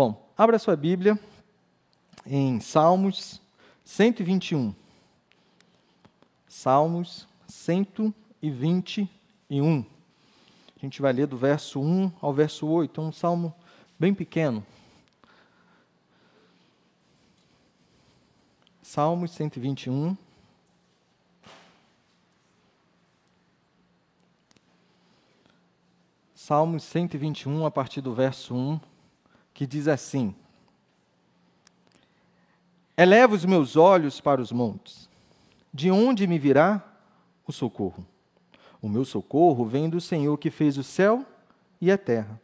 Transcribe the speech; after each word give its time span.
Bom, 0.00 0.30
abra 0.36 0.60
sua 0.60 0.76
Bíblia 0.76 1.18
em 2.24 2.60
Salmos 2.60 3.42
121. 3.84 4.72
Salmos 6.46 7.26
121. 7.48 9.80
A 9.80 10.80
gente 10.80 11.02
vai 11.02 11.12
ler 11.12 11.26
do 11.26 11.36
verso 11.36 11.80
1 11.80 12.12
ao 12.20 12.32
verso 12.32 12.68
8, 12.68 13.00
é 13.00 13.04
um 13.04 13.10
salmo 13.10 13.52
bem 13.98 14.14
pequeno. 14.14 14.64
Salmos 18.80 19.32
121. 19.32 20.16
Salmos 26.36 26.84
121, 26.84 27.66
a 27.66 27.70
partir 27.72 28.00
do 28.00 28.14
verso 28.14 28.54
1, 28.54 28.78
que 29.58 29.66
diz 29.66 29.88
assim: 29.88 30.36
Eleva 32.96 33.34
os 33.34 33.44
meus 33.44 33.74
olhos 33.74 34.20
para 34.20 34.40
os 34.40 34.52
montes, 34.52 35.10
de 35.74 35.90
onde 35.90 36.28
me 36.28 36.38
virá 36.38 36.80
o 37.44 37.50
socorro? 37.50 38.06
O 38.80 38.88
meu 38.88 39.04
socorro 39.04 39.64
vem 39.64 39.90
do 39.90 40.00
Senhor 40.00 40.38
que 40.38 40.48
fez 40.48 40.78
o 40.78 40.84
céu 40.84 41.26
e 41.80 41.90
a 41.90 41.98
terra. 41.98 42.40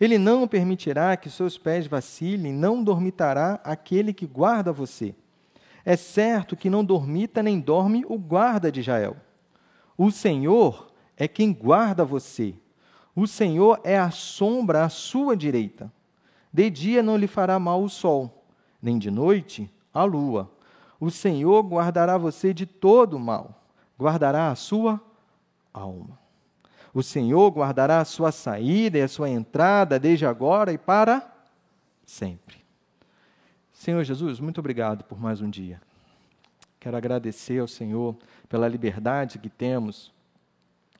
Ele 0.00 0.16
não 0.16 0.46
permitirá 0.46 1.16
que 1.16 1.28
seus 1.28 1.58
pés 1.58 1.88
vacilem, 1.88 2.52
não 2.52 2.84
dormitará 2.84 3.60
aquele 3.64 4.12
que 4.12 4.24
guarda 4.24 4.72
você. 4.72 5.12
É 5.84 5.96
certo 5.96 6.56
que 6.56 6.70
não 6.70 6.84
dormita 6.84 7.42
nem 7.42 7.58
dorme 7.58 8.04
o 8.08 8.16
guarda 8.16 8.70
de 8.70 8.78
Israel. 8.78 9.16
O 9.98 10.12
Senhor 10.12 10.92
é 11.16 11.26
quem 11.26 11.52
guarda 11.52 12.04
você. 12.04 12.54
O 13.12 13.26
Senhor 13.26 13.80
é 13.82 13.98
a 13.98 14.12
sombra 14.12 14.84
à 14.84 14.88
sua 14.88 15.36
direita. 15.36 15.92
De 16.54 16.70
dia 16.70 17.02
não 17.02 17.16
lhe 17.16 17.26
fará 17.26 17.58
mal 17.58 17.82
o 17.82 17.88
sol, 17.88 18.46
nem 18.80 18.96
de 18.96 19.10
noite 19.10 19.68
a 19.92 20.04
lua. 20.04 20.48
O 21.00 21.10
Senhor 21.10 21.60
guardará 21.64 22.16
você 22.16 22.54
de 22.54 22.64
todo 22.64 23.18
mal, 23.18 23.60
guardará 23.98 24.52
a 24.52 24.54
sua 24.54 25.00
alma. 25.72 26.16
O 26.94 27.02
Senhor 27.02 27.50
guardará 27.50 27.98
a 27.98 28.04
sua 28.04 28.30
saída 28.30 28.98
e 28.98 29.02
a 29.02 29.08
sua 29.08 29.28
entrada 29.28 29.98
desde 29.98 30.24
agora 30.24 30.72
e 30.72 30.78
para 30.78 31.28
sempre. 32.06 32.64
Senhor 33.72 34.04
Jesus, 34.04 34.38
muito 34.38 34.60
obrigado 34.60 35.02
por 35.02 35.18
mais 35.18 35.40
um 35.40 35.50
dia. 35.50 35.82
Quero 36.78 36.96
agradecer 36.96 37.58
ao 37.58 37.66
Senhor 37.66 38.16
pela 38.48 38.68
liberdade 38.68 39.40
que 39.40 39.48
temos 39.48 40.12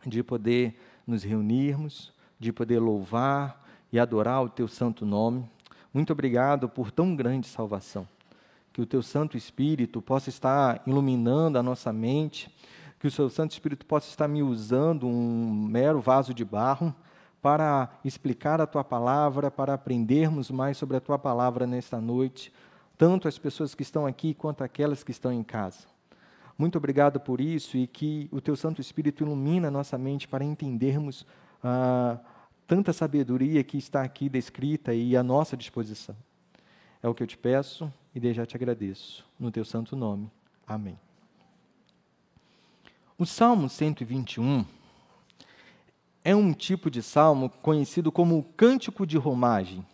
de 0.04 0.20
poder 0.20 0.76
nos 1.06 1.22
reunirmos, 1.22 2.12
de 2.40 2.52
poder 2.52 2.80
louvar 2.80 3.64
e 3.94 3.98
adorar 4.00 4.42
o 4.42 4.48
teu 4.48 4.66
santo 4.66 5.06
nome. 5.06 5.48
Muito 5.94 6.12
obrigado 6.12 6.68
por 6.68 6.90
tão 6.90 7.16
grande 7.16 7.46
salvação. 7.46 8.06
Que 8.72 8.82
o 8.82 8.86
teu 8.86 9.00
Santo 9.00 9.36
Espírito 9.36 10.02
possa 10.02 10.28
estar 10.28 10.82
iluminando 10.84 11.56
a 11.56 11.62
nossa 11.62 11.92
mente 11.92 12.52
que 13.04 13.08
o 13.08 13.10
seu 13.10 13.28
Santo 13.28 13.52
Espírito 13.52 13.84
possa 13.84 14.08
estar 14.08 14.26
me 14.26 14.42
usando 14.42 15.06
um 15.06 15.66
mero 15.68 16.00
vaso 16.00 16.32
de 16.32 16.42
barro 16.42 16.94
para 17.42 17.90
explicar 18.02 18.62
a 18.62 18.66
tua 18.66 18.82
palavra, 18.82 19.50
para 19.50 19.74
aprendermos 19.74 20.50
mais 20.50 20.78
sobre 20.78 20.96
a 20.96 21.00
tua 21.00 21.18
palavra 21.18 21.66
nesta 21.66 22.00
noite, 22.00 22.50
tanto 22.96 23.28
as 23.28 23.36
pessoas 23.38 23.74
que 23.74 23.82
estão 23.82 24.06
aqui 24.06 24.32
quanto 24.32 24.64
aquelas 24.64 25.04
que 25.04 25.10
estão 25.10 25.30
em 25.30 25.42
casa. 25.42 25.80
Muito 26.56 26.78
obrigado 26.78 27.20
por 27.20 27.42
isso 27.42 27.76
e 27.76 27.86
que 27.86 28.26
o 28.32 28.40
teu 28.40 28.56
Santo 28.56 28.80
Espírito 28.80 29.22
ilumine 29.22 29.66
a 29.66 29.70
nossa 29.70 29.98
mente 29.98 30.26
para 30.26 30.42
entendermos 30.42 31.26
ah, 31.62 32.18
tanta 32.66 32.92
sabedoria 32.92 33.62
que 33.62 33.76
está 33.76 34.02
aqui 34.02 34.28
descrita 34.28 34.94
e 34.94 35.16
à 35.16 35.22
nossa 35.22 35.56
disposição. 35.56 36.16
É 37.02 37.08
o 37.08 37.14
que 37.14 37.22
eu 37.22 37.26
te 37.26 37.36
peço 37.36 37.92
e 38.14 38.20
desde 38.20 38.38
já 38.38 38.46
te 38.46 38.56
agradeço. 38.56 39.24
No 39.38 39.50
teu 39.50 39.64
santo 39.64 39.94
nome. 39.94 40.30
Amém. 40.66 40.98
O 43.18 43.26
Salmo 43.26 43.68
121 43.68 44.64
é 46.24 46.34
um 46.34 46.52
tipo 46.52 46.90
de 46.90 47.02
salmo 47.02 47.50
conhecido 47.50 48.10
como 48.10 48.38
o 48.38 48.42
cântico 48.42 49.06
de 49.06 49.18
romagem, 49.18 49.86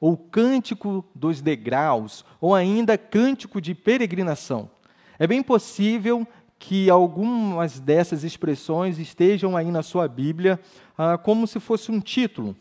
ou 0.00 0.16
cântico 0.16 1.04
dos 1.14 1.40
degraus, 1.40 2.24
ou 2.40 2.54
ainda 2.54 2.98
cântico 2.98 3.60
de 3.60 3.74
peregrinação. 3.74 4.68
É 5.18 5.26
bem 5.26 5.42
possível 5.42 6.26
que 6.58 6.88
algumas 6.90 7.78
dessas 7.78 8.24
expressões 8.24 8.98
estejam 8.98 9.56
aí 9.56 9.70
na 9.70 9.82
sua 9.82 10.08
Bíblia 10.08 10.58
ah, 10.96 11.18
como 11.18 11.46
se 11.46 11.60
fosse 11.60 11.90
um 11.90 12.00
título 12.00 12.56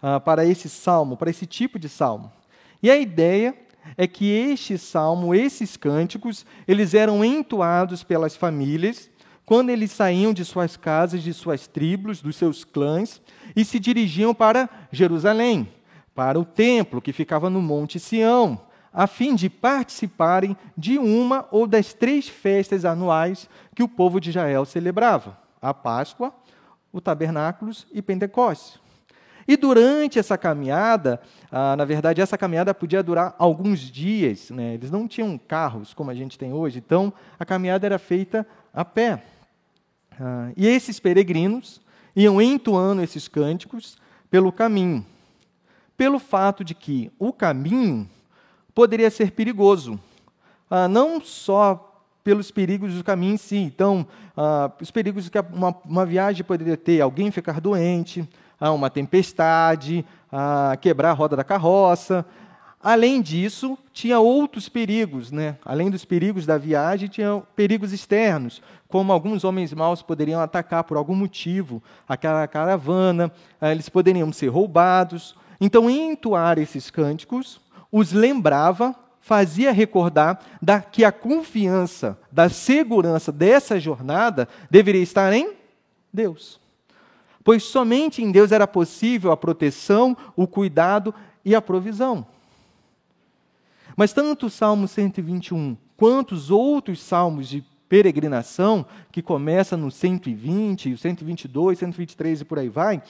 ah, 0.00 0.20
para 0.20 0.44
esse 0.44 0.68
salmo, 0.68 1.16
para 1.16 1.30
esse 1.30 1.46
tipo 1.46 1.78
de 1.78 1.88
salmo. 1.88 2.32
E 2.82 2.90
a 2.90 2.96
ideia 2.96 3.54
é 3.96 4.06
que 4.06 4.30
este 4.30 4.78
salmo, 4.78 5.34
esses 5.34 5.76
cânticos, 5.76 6.46
eles 6.66 6.94
eram 6.94 7.24
entoados 7.24 8.02
pelas 8.02 8.36
famílias 8.36 9.10
quando 9.44 9.70
eles 9.70 9.90
saíam 9.90 10.32
de 10.32 10.44
suas 10.44 10.76
casas, 10.76 11.22
de 11.22 11.34
suas 11.34 11.66
tribos, 11.66 12.22
dos 12.22 12.36
seus 12.36 12.64
clãs, 12.64 13.20
e 13.54 13.64
se 13.64 13.78
dirigiam 13.78 14.32
para 14.32 14.68
Jerusalém, 14.90 15.68
para 16.14 16.38
o 16.38 16.44
templo 16.44 17.02
que 17.02 17.12
ficava 17.12 17.50
no 17.50 17.60
Monte 17.60 17.98
Sião, 17.98 18.60
a 18.92 19.06
fim 19.06 19.34
de 19.34 19.48
participarem 19.48 20.56
de 20.76 20.98
uma 20.98 21.46
ou 21.50 21.66
das 21.66 21.94
três 21.94 22.28
festas 22.28 22.84
anuais 22.84 23.48
que 23.74 23.82
o 23.82 23.88
povo 23.88 24.20
de 24.20 24.30
Israel 24.30 24.64
celebrava: 24.64 25.38
a 25.60 25.72
Páscoa, 25.72 26.32
o 26.92 27.00
Tabernáculos 27.00 27.86
e 27.92 28.02
Pentecostes. 28.02 28.80
E 29.46 29.56
durante 29.56 30.18
essa 30.18 30.38
caminhada, 30.38 31.20
ah, 31.50 31.74
na 31.74 31.84
verdade, 31.84 32.20
essa 32.20 32.38
caminhada 32.38 32.72
podia 32.72 33.02
durar 33.02 33.34
alguns 33.38 33.80
dias, 33.80 34.50
né? 34.50 34.74
eles 34.74 34.90
não 34.90 35.08
tinham 35.08 35.36
carros 35.36 35.92
como 35.92 36.10
a 36.10 36.14
gente 36.14 36.38
tem 36.38 36.52
hoje, 36.52 36.78
então 36.78 37.12
a 37.38 37.44
caminhada 37.44 37.84
era 37.86 37.98
feita 37.98 38.46
a 38.72 38.84
pé. 38.84 39.24
Ah, 40.20 40.52
e 40.56 40.66
esses 40.66 41.00
peregrinos 41.00 41.80
iam 42.14 42.40
entoando 42.40 43.02
esses 43.02 43.26
cânticos 43.26 43.98
pelo 44.30 44.52
caminho, 44.52 45.04
pelo 45.96 46.18
fato 46.18 46.62
de 46.62 46.74
que 46.74 47.10
o 47.18 47.32
caminho 47.32 48.08
poderia 48.74 49.10
ser 49.10 49.32
perigoso, 49.32 49.98
ah, 50.70 50.88
não 50.88 51.20
só 51.20 51.88
pelos 52.24 52.50
perigos 52.50 52.94
do 52.94 53.04
caminho 53.04 53.34
em 53.34 53.38
si, 53.38 53.56
então, 53.56 54.06
ah, 54.36 54.70
os 54.80 54.90
perigos 54.90 55.28
que 55.28 55.38
uma, 55.52 55.74
uma 55.84 56.06
viagem 56.06 56.44
poderia 56.44 56.76
ter, 56.76 57.00
alguém 57.00 57.30
ficar 57.30 57.60
doente, 57.60 58.28
ah, 58.60 58.72
uma 58.72 58.88
tempestade, 58.88 60.04
ah, 60.30 60.76
quebrar 60.80 61.10
a 61.10 61.14
roda 61.14 61.36
da 61.36 61.44
carroça, 61.44 62.24
Além 62.82 63.22
disso, 63.22 63.78
tinha 63.92 64.18
outros 64.18 64.68
perigos, 64.68 65.30
né? 65.30 65.56
Além 65.64 65.88
dos 65.88 66.04
perigos 66.04 66.44
da 66.44 66.58
viagem, 66.58 67.08
tinha 67.08 67.40
perigos 67.54 67.92
externos, 67.92 68.60
como 68.88 69.12
alguns 69.12 69.44
homens 69.44 69.72
maus 69.72 70.02
poderiam 70.02 70.40
atacar 70.40 70.82
por 70.82 70.96
algum 70.96 71.14
motivo 71.14 71.80
aquela 72.08 72.44
caravana, 72.48 73.30
eh, 73.60 73.70
eles 73.70 73.88
poderiam 73.88 74.32
ser 74.32 74.48
roubados. 74.48 75.36
Então, 75.60 75.88
entoar 75.88 76.58
esses 76.58 76.90
cânticos 76.90 77.60
os 77.92 78.10
lembrava, 78.10 78.96
fazia 79.20 79.70
recordar 79.70 80.40
da, 80.60 80.80
que 80.80 81.04
a 81.04 81.12
confiança, 81.12 82.18
da 82.32 82.48
segurança 82.48 83.30
dessa 83.30 83.78
jornada 83.78 84.48
deveria 84.70 85.02
estar 85.02 85.32
em 85.34 85.52
Deus. 86.12 86.58
Pois 87.44 87.62
somente 87.62 88.22
em 88.22 88.32
Deus 88.32 88.50
era 88.50 88.66
possível 88.66 89.30
a 89.30 89.36
proteção, 89.36 90.16
o 90.34 90.46
cuidado 90.46 91.14
e 91.44 91.54
a 91.54 91.60
provisão. 91.60 92.26
Mas 93.96 94.12
tanto 94.12 94.46
o 94.46 94.50
Salmo 94.50 94.88
121 94.88 95.76
quanto 95.96 96.32
os 96.32 96.50
outros 96.50 97.00
salmos 97.00 97.48
de 97.48 97.62
peregrinação, 97.88 98.86
que 99.12 99.20
começa 99.20 99.76
no 99.76 99.90
120, 99.90 100.94
o 100.94 100.98
122, 100.98 101.78
123 101.78 102.40
e 102.40 102.44
por 102.44 102.58
aí 102.58 102.70
vai, 102.70 103.02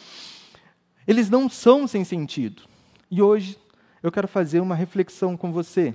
eles 1.06 1.30
não 1.30 1.48
são 1.48 1.86
sem 1.86 2.04
sentido. 2.04 2.64
E 3.08 3.22
hoje 3.22 3.56
eu 4.02 4.10
quero 4.10 4.26
fazer 4.26 4.60
uma 4.60 4.74
reflexão 4.74 5.36
com 5.36 5.52
você, 5.52 5.94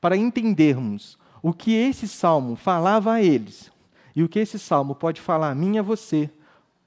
para 0.00 0.16
entendermos 0.16 1.18
o 1.42 1.52
que 1.52 1.72
esse 1.74 2.08
salmo 2.08 2.56
falava 2.56 3.12
a 3.12 3.22
eles 3.22 3.70
e 4.14 4.22
o 4.22 4.28
que 4.28 4.38
esse 4.38 4.58
salmo 4.58 4.94
pode 4.94 5.20
falar 5.20 5.50
a 5.50 5.54
mim 5.54 5.76
e 5.76 5.78
a 5.78 5.82
você 5.82 6.30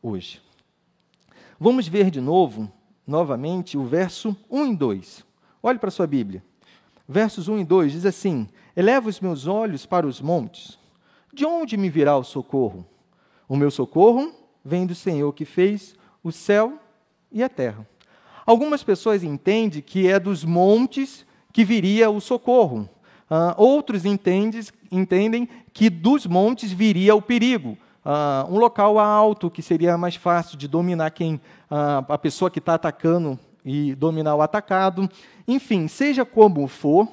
hoje. 0.01 0.41
Vamos 1.59 1.87
ver 1.87 2.09
de 2.09 2.19
novo, 2.19 2.71
novamente, 3.05 3.77
o 3.77 3.85
verso 3.85 4.35
1 4.49 4.65
e 4.65 4.75
2. 4.75 5.25
Olhe 5.61 5.79
para 5.79 5.89
a 5.89 5.91
sua 5.91 6.07
Bíblia 6.07 6.43
versos 7.09 7.47
1 7.47 7.59
e 7.59 7.65
2 7.65 7.91
diz 7.91 8.05
assim: 8.05 8.47
Eleva 8.75 9.09
os 9.09 9.19
meus 9.19 9.47
olhos 9.47 9.87
para 9.87 10.05
os 10.05 10.21
montes. 10.21 10.77
De 11.33 11.43
onde 11.43 11.75
me 11.75 11.89
virá 11.89 12.15
o 12.15 12.23
socorro? 12.23 12.85
O 13.47 13.57
meu 13.57 13.71
socorro 13.71 14.31
vem 14.63 14.85
do 14.85 14.93
Senhor 14.93 15.33
que 15.33 15.43
fez 15.43 15.95
o 16.23 16.31
céu 16.31 16.77
e 17.31 17.41
a 17.41 17.49
terra. 17.49 17.87
Algumas 18.49 18.81
pessoas 18.81 19.23
entendem 19.23 19.79
que 19.79 20.07
é 20.07 20.19
dos 20.19 20.43
montes 20.43 21.23
que 21.53 21.63
viria 21.63 22.09
o 22.09 22.19
socorro. 22.19 22.89
Uh, 23.29 23.53
outros 23.55 24.05
entendem, 24.05 24.59
entendem 24.91 25.47
que 25.71 25.87
dos 25.87 26.25
montes 26.25 26.71
viria 26.71 27.13
o 27.13 27.21
perigo. 27.21 27.77
Uh, 28.03 28.51
um 28.51 28.57
local 28.57 28.97
alto 28.97 29.51
que 29.51 29.61
seria 29.61 29.95
mais 29.99 30.15
fácil 30.15 30.57
de 30.57 30.67
dominar 30.67 31.11
quem 31.11 31.35
uh, 31.35 32.11
a 32.11 32.17
pessoa 32.17 32.49
que 32.49 32.57
está 32.57 32.73
atacando 32.73 33.37
e 33.63 33.93
dominar 33.93 34.33
o 34.33 34.41
atacado. 34.41 35.07
Enfim, 35.47 35.87
seja 35.87 36.25
como 36.25 36.67
for, 36.67 37.07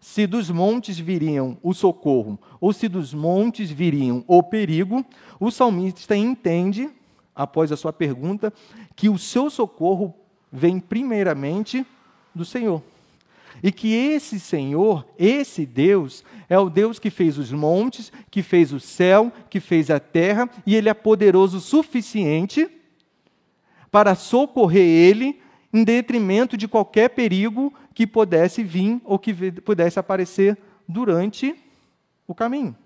se 0.00 0.26
dos 0.26 0.50
montes 0.50 0.98
viriam 0.98 1.56
o 1.62 1.72
socorro 1.72 2.36
ou 2.60 2.72
se 2.72 2.88
dos 2.88 3.14
montes 3.14 3.70
viriam 3.70 4.24
o 4.26 4.42
perigo, 4.42 5.06
o 5.38 5.52
salmista 5.52 6.16
entende, 6.16 6.90
após 7.32 7.70
a 7.70 7.76
sua 7.76 7.92
pergunta, 7.92 8.52
que 8.96 9.08
o 9.08 9.16
seu 9.16 9.48
socorro 9.48 10.16
vem 10.52 10.80
primeiramente 10.80 11.86
do 12.34 12.44
Senhor. 12.44 12.82
E 13.62 13.70
que 13.70 13.92
esse 13.92 14.40
Senhor, 14.40 15.06
esse 15.18 15.66
Deus, 15.66 16.24
é 16.48 16.58
o 16.58 16.70
Deus 16.70 16.98
que 16.98 17.10
fez 17.10 17.36
os 17.36 17.52
montes, 17.52 18.12
que 18.30 18.42
fez 18.42 18.72
o 18.72 18.80
céu, 18.80 19.32
que 19.50 19.60
fez 19.60 19.90
a 19.90 20.00
terra, 20.00 20.48
e 20.66 20.74
Ele 20.74 20.88
é 20.88 20.94
poderoso 20.94 21.58
o 21.58 21.60
suficiente 21.60 22.68
para 23.90 24.14
socorrer 24.14 24.82
ele 24.82 25.40
em 25.72 25.84
detrimento 25.84 26.56
de 26.56 26.68
qualquer 26.68 27.10
perigo 27.10 27.72
que 27.94 28.06
pudesse 28.06 28.62
vir 28.62 29.00
ou 29.04 29.18
que 29.18 29.52
pudesse 29.52 29.98
aparecer 29.98 30.56
durante 30.86 31.54
o 32.26 32.34
caminho. 32.34 32.76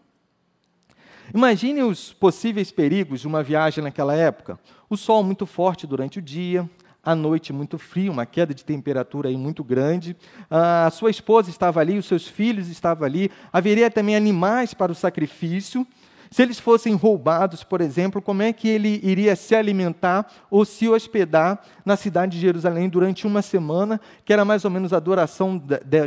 Imagine 1.32 1.82
os 1.82 2.12
possíveis 2.12 2.70
perigos 2.70 3.20
de 3.20 3.26
uma 3.26 3.42
viagem 3.42 3.82
naquela 3.82 4.14
época: 4.14 4.58
o 4.88 4.96
sol 4.96 5.22
muito 5.22 5.46
forte 5.46 5.86
durante 5.86 6.18
o 6.18 6.22
dia, 6.22 6.68
a 7.04 7.14
noite 7.14 7.52
muito 7.52 7.78
fria, 7.78 8.10
uma 8.10 8.26
queda 8.26 8.54
de 8.54 8.64
temperatura 8.64 9.28
aí 9.28 9.36
muito 9.36 9.62
grande. 9.62 10.16
A 10.50 10.90
sua 10.90 11.10
esposa 11.10 11.50
estava 11.50 11.80
ali, 11.80 11.98
os 11.98 12.06
seus 12.06 12.26
filhos 12.26 12.68
estavam 12.68 13.04
ali. 13.04 13.30
Haveria 13.52 13.90
também 13.90 14.16
animais 14.16 14.72
para 14.72 14.90
o 14.90 14.94
sacrifício. 14.94 15.86
Se 16.30 16.42
eles 16.42 16.58
fossem 16.58 16.96
roubados, 16.96 17.62
por 17.62 17.80
exemplo, 17.80 18.20
como 18.20 18.42
é 18.42 18.52
que 18.52 18.68
ele 18.68 19.00
iria 19.04 19.36
se 19.36 19.54
alimentar 19.54 20.26
ou 20.50 20.64
se 20.64 20.88
hospedar 20.88 21.60
na 21.84 21.96
cidade 21.96 22.32
de 22.32 22.40
Jerusalém 22.40 22.88
durante 22.88 23.24
uma 23.24 23.40
semana, 23.40 24.00
que 24.24 24.32
era 24.32 24.44
mais 24.44 24.64
ou 24.64 24.70
menos 24.72 24.92
a 24.92 24.98
duração 24.98 25.62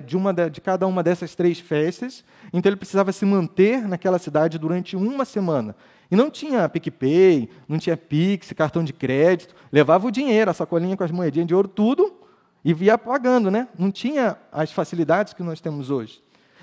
de, 0.05 0.17
uma, 0.17 0.33
de 0.33 0.59
cada 0.59 0.85
uma 0.85 1.01
dessas 1.01 1.33
três 1.33 1.61
festas? 1.61 2.25
Então 2.51 2.69
ele 2.69 2.75
precisava 2.75 3.13
se 3.13 3.25
manter 3.25 3.87
naquela 3.87 4.19
cidade 4.19 4.57
durante 4.57 4.97
uma 4.97 5.23
semana. 5.23 5.73
E 6.09 6.15
não 6.15 6.29
tinha 6.29 6.67
PicPay, 6.69 7.49
não 7.67 7.77
tinha 7.77 7.97
Pix, 7.97 8.53
cartão 8.53 8.83
de 8.83 8.93
crédito, 8.93 9.53
levava 9.71 10.07
o 10.07 10.11
dinheiro, 10.11 10.49
a 10.49 10.53
sacolinha 10.53 10.95
com 10.95 11.03
as 11.03 11.11
moedinhas 11.11 11.47
de 11.47 11.53
ouro, 11.53 11.67
tudo, 11.67 12.13
e 12.63 12.73
via 12.73 12.97
pagando, 12.97 13.51
né? 13.51 13.67
Não 13.77 13.91
tinha 13.91 14.37
as 14.51 14.71
facilidades 14.71 15.33
que 15.33 15.43
nós 15.43 15.59
temos 15.59 15.89
hoje. 15.89 16.21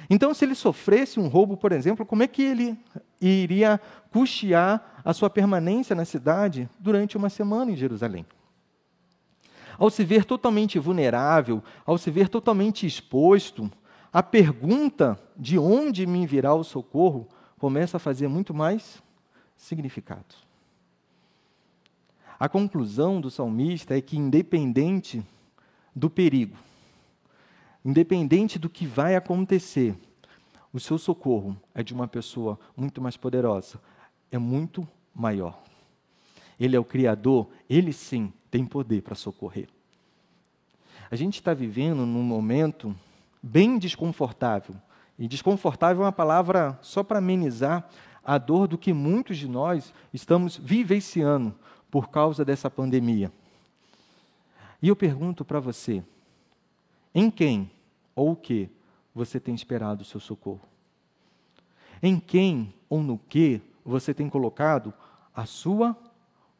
Então, 0.08 0.34
se 0.34 0.44
ele 0.44 0.54
sofresse 0.54 1.18
um 1.18 1.28
roubo, 1.28 1.56
por 1.56 1.72
exemplo, 1.72 2.04
como 2.04 2.22
é 2.22 2.26
que 2.26 2.42
ele 2.42 2.78
iria 3.20 3.80
custear 4.10 5.02
a 5.04 5.12
sua 5.12 5.30
permanência 5.30 5.94
na 5.94 6.04
cidade 6.04 6.68
durante 6.78 7.16
uma 7.16 7.28
semana 7.28 7.70
em 7.70 7.76
Jerusalém? 7.76 8.26
Ao 9.78 9.90
se 9.90 10.04
ver 10.04 10.24
totalmente 10.24 10.78
vulnerável, 10.78 11.62
ao 11.84 11.98
se 11.98 12.10
ver 12.10 12.28
totalmente 12.28 12.86
exposto, 12.86 13.70
a 14.12 14.22
pergunta 14.22 15.18
de 15.36 15.58
onde 15.58 16.06
me 16.06 16.26
virá 16.26 16.54
o 16.54 16.62
socorro 16.62 17.28
começa 17.58 17.96
a 17.96 18.00
fazer 18.00 18.28
muito 18.28 18.54
mais 18.54 19.02
significado. 19.56 20.34
A 22.38 22.48
conclusão 22.48 23.20
do 23.20 23.30
salmista 23.30 23.96
é 23.96 24.00
que, 24.00 24.16
independente 24.16 25.22
do 25.94 26.10
perigo, 26.10 26.56
independente 27.84 28.58
do 28.58 28.68
que 28.68 28.86
vai 28.86 29.14
acontecer, 29.14 29.96
o 30.72 30.80
seu 30.80 30.98
socorro 30.98 31.56
é 31.74 31.82
de 31.82 31.94
uma 31.94 32.08
pessoa 32.08 32.58
muito 32.76 33.00
mais 33.00 33.16
poderosa, 33.16 33.80
é 34.30 34.38
muito 34.38 34.86
maior. 35.14 35.62
Ele 36.58 36.74
é 36.74 36.78
o 36.78 36.84
Criador, 36.84 37.48
ele 37.70 37.92
sim 37.92 38.32
tem 38.50 38.66
poder 38.66 39.02
para 39.02 39.14
socorrer. 39.14 39.68
A 41.10 41.16
gente 41.16 41.34
está 41.34 41.54
vivendo 41.54 42.04
num 42.04 42.22
momento 42.22 42.94
bem 43.42 43.78
desconfortável. 43.78 44.74
E 45.16 45.28
desconfortável 45.28 46.02
é 46.02 46.06
uma 46.06 46.12
palavra 46.12 46.76
só 46.82 47.04
para 47.04 47.18
amenizar 47.18 47.88
a 48.24 48.38
dor 48.38 48.66
do 48.66 48.78
que 48.78 48.92
muitos 48.92 49.36
de 49.36 49.46
nós 49.46 49.92
estamos 50.12 50.56
vivenciando 50.56 51.54
por 51.90 52.08
causa 52.08 52.44
dessa 52.44 52.70
pandemia. 52.70 53.30
E 54.80 54.88
eu 54.88 54.96
pergunto 54.96 55.44
para 55.44 55.60
você: 55.60 56.02
em 57.14 57.30
quem 57.30 57.70
ou 58.14 58.32
o 58.32 58.36
que 58.36 58.68
você 59.14 59.38
tem 59.38 59.54
esperado 59.54 60.02
o 60.02 60.04
seu 60.04 60.20
socorro? 60.20 60.62
Em 62.02 62.18
quem 62.18 62.74
ou 62.88 63.02
no 63.02 63.18
que 63.18 63.60
você 63.84 64.12
tem 64.12 64.28
colocado 64.28 64.92
a 65.34 65.46
sua 65.46 65.96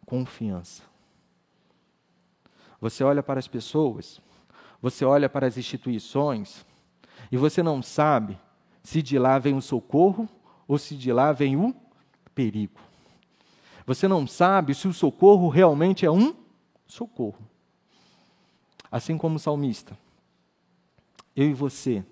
confiança? 0.06 0.82
Você 2.80 3.02
olha 3.02 3.22
para 3.22 3.40
as 3.40 3.48
pessoas, 3.48 4.20
você 4.80 5.04
olha 5.04 5.28
para 5.28 5.46
as 5.46 5.56
instituições, 5.56 6.64
e 7.32 7.36
você 7.36 7.62
não 7.62 7.82
sabe 7.82 8.38
se 8.82 9.02
de 9.02 9.18
lá 9.18 9.38
vem 9.38 9.54
o 9.54 9.62
socorro 9.62 10.28
ou 10.66 10.78
se 10.78 10.94
de 10.96 11.12
lá 11.12 11.32
vem 11.32 11.56
o 11.56 11.74
perigo. 12.34 12.80
Você 13.86 14.08
não 14.08 14.26
sabe 14.26 14.74
se 14.74 14.88
o 14.88 14.92
socorro 14.92 15.48
realmente 15.48 16.06
é 16.06 16.10
um 16.10 16.34
socorro. 16.86 17.38
Assim 18.90 19.18
como 19.18 19.36
o 19.36 19.40
salmista, 19.40 19.96
eu 21.34 21.48
e 21.48 21.52
você, 21.52 22.04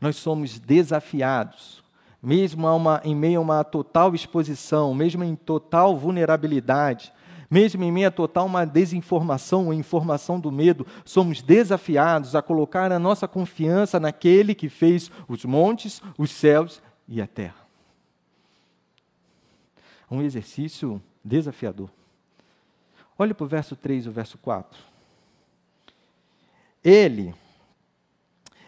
nós 0.00 0.16
somos 0.16 0.58
desafiados, 0.58 1.82
mesmo 2.20 2.66
uma, 2.66 3.00
em 3.04 3.14
meio 3.14 3.38
a 3.38 3.42
uma 3.42 3.64
total 3.64 4.14
exposição, 4.14 4.92
mesmo 4.94 5.22
em 5.22 5.36
total 5.36 5.96
vulnerabilidade, 5.96 7.12
mesmo 7.48 7.84
em 7.84 7.92
meio 7.92 8.08
a 8.08 8.10
total 8.10 8.46
uma 8.46 8.64
desinformação 8.64 9.66
ou 9.66 9.74
informação 9.74 10.40
do 10.40 10.50
medo, 10.50 10.86
somos 11.04 11.40
desafiados 11.40 12.34
a 12.34 12.42
colocar 12.42 12.90
a 12.90 12.98
nossa 12.98 13.28
confiança 13.28 14.00
naquele 14.00 14.54
que 14.54 14.68
fez 14.68 15.10
os 15.28 15.44
montes, 15.44 16.02
os 16.18 16.30
céus 16.30 16.82
e 17.06 17.20
a 17.20 17.26
terra. 17.26 17.61
Um 20.12 20.20
exercício 20.20 21.02
desafiador. 21.24 21.88
Olhe 23.18 23.32
para 23.32 23.44
o 23.44 23.48
verso 23.48 23.74
3 23.74 24.04
e 24.04 24.08
o 24.08 24.12
verso 24.12 24.36
4. 24.38 24.78
Ele 26.84 27.34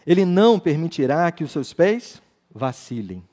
ele 0.05 0.23
não 0.23 0.59
permitirá 0.59 1.31
que 1.31 1.43
os 1.43 1.51
seus 1.51 1.73
pés 1.73 2.21
vacilem. 2.53 3.23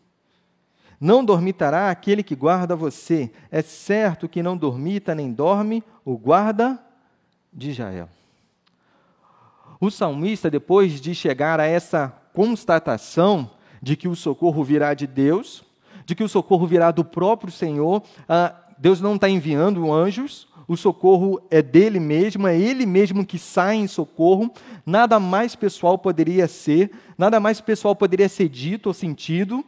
Não 0.99 1.25
dormitará 1.25 1.91
aquele 1.91 2.23
que 2.23 2.35
guarda 2.35 2.75
você. 2.75 3.31
É 3.51 3.61
certo 3.61 4.29
que 4.29 4.43
não 4.43 4.57
dormita 4.57 5.15
nem 5.15 5.33
dorme 5.33 5.83
o 6.05 6.17
guarda 6.17 6.79
de 7.53 7.71
Israel. 7.71 8.09
O 9.81 9.91
salmista, 9.91 10.49
depois 10.49 11.01
de 11.01 11.15
chegar 11.15 11.59
a 11.59 11.67
essa 11.67 12.09
constatação 12.33 13.51
de 13.83 13.97
que 13.97 14.07
o 14.07 14.15
socorro 14.15 14.63
virá 14.63 14.95
de 14.95 15.07
Deus, 15.09 15.65
de 16.05 16.15
que 16.15 16.25
o 16.25 16.29
socorro 16.29 16.67
virá 16.67 16.91
do 16.91 17.05
próprio 17.05 17.53
Senhor, 17.53 18.03
ah, 18.29 18.55
Deus 18.79 19.01
não 19.01 19.15
está 19.15 19.29
enviando 19.29 19.93
anjos, 19.93 20.49
o 20.67 20.77
socorro 20.77 21.41
é 21.51 21.61
dele 21.61 22.01
mesmo, 22.01 22.47
é 22.47 22.59
ele 22.59 22.87
mesmo 22.87 23.27
que 23.27 23.39
sai 23.39 23.77
em 23.77 23.87
socorro. 23.87 24.51
Nada 24.87 25.21
mais 25.21 25.55
pessoal 25.55 25.99
poderia 25.99 26.49
ser, 26.49 26.91
nada 27.19 27.39
mais 27.39 27.61
pessoal 27.61 27.95
poderia 27.95 28.29
ser 28.29 28.49
dito 28.49 28.87
ou 28.87 28.95
sentido. 28.95 29.65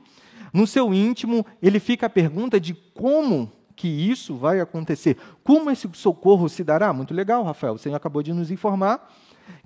No 0.53 0.67
seu 0.67 0.95
íntimo, 0.95 1.45
ele 1.61 1.81
fica 1.81 2.07
a 2.07 2.11
pergunta 2.11 2.61
de 2.61 2.75
como 2.75 3.51
que 3.77 3.89
isso 3.89 4.37
vai 4.37 4.61
acontecer. 4.61 5.17
Como 5.43 5.71
esse 5.71 5.89
socorro 5.95 6.49
se 6.49 6.63
dará? 6.63 6.93
Muito 6.93 7.13
legal, 7.13 7.43
Rafael. 7.43 7.75
O 7.75 7.79
Senhor 7.79 7.97
acabou 7.97 8.23
de 8.23 8.33
nos 8.33 8.51
informar 8.51 9.13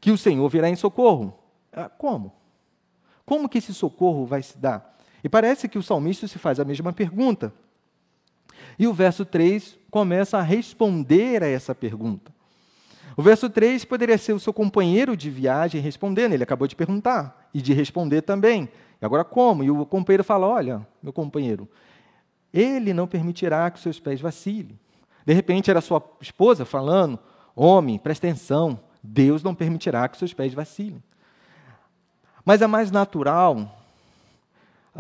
que 0.00 0.10
o 0.10 0.18
Senhor 0.18 0.48
virá 0.48 0.68
em 0.68 0.76
socorro. 0.76 1.38
Ah, 1.72 1.88
como? 1.88 2.32
Como 3.24 3.48
que 3.48 3.58
esse 3.58 3.74
socorro 3.74 4.24
vai 4.24 4.42
se 4.42 4.56
dar? 4.56 4.97
E 5.22 5.28
parece 5.28 5.68
que 5.68 5.78
o 5.78 5.82
salmista 5.82 6.26
se 6.28 6.38
faz 6.38 6.60
a 6.60 6.64
mesma 6.64 6.92
pergunta. 6.92 7.52
E 8.78 8.86
o 8.86 8.92
verso 8.92 9.24
3 9.24 9.78
começa 9.90 10.38
a 10.38 10.42
responder 10.42 11.42
a 11.42 11.48
essa 11.48 11.74
pergunta. 11.74 12.32
O 13.16 13.22
verso 13.22 13.50
3 13.50 13.84
poderia 13.84 14.16
ser 14.16 14.32
o 14.32 14.38
seu 14.38 14.52
companheiro 14.52 15.16
de 15.16 15.28
viagem 15.28 15.80
respondendo, 15.80 16.34
ele 16.34 16.44
acabou 16.44 16.68
de 16.68 16.76
perguntar 16.76 17.48
e 17.52 17.60
de 17.60 17.72
responder 17.72 18.22
também. 18.22 18.68
Agora 19.02 19.24
como? 19.24 19.64
E 19.64 19.70
o 19.70 19.84
companheiro 19.84 20.22
fala: 20.22 20.46
Olha, 20.46 20.86
meu 21.02 21.12
companheiro, 21.12 21.68
ele 22.52 22.92
não 22.92 23.06
permitirá 23.06 23.70
que 23.70 23.80
seus 23.80 23.98
pés 23.98 24.20
vacilem. 24.20 24.78
De 25.26 25.32
repente 25.32 25.70
era 25.70 25.80
sua 25.80 26.02
esposa 26.20 26.64
falando: 26.64 27.18
Homem, 27.56 27.98
presta 27.98 28.26
atenção, 28.26 28.78
Deus 29.02 29.42
não 29.42 29.54
permitirá 29.54 30.08
que 30.08 30.16
seus 30.16 30.32
pés 30.32 30.54
vacilem. 30.54 31.02
Mas 32.44 32.62
é 32.62 32.66
mais 32.66 32.90
natural, 32.90 33.77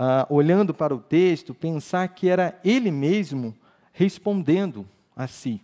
ah, 0.00 0.24
olhando 0.30 0.72
para 0.72 0.94
o 0.94 1.00
texto, 1.00 1.52
pensar 1.52 2.06
que 2.06 2.28
era 2.28 2.56
ele 2.64 2.88
mesmo 2.88 3.52
respondendo 3.92 4.86
a 5.16 5.26
si. 5.26 5.60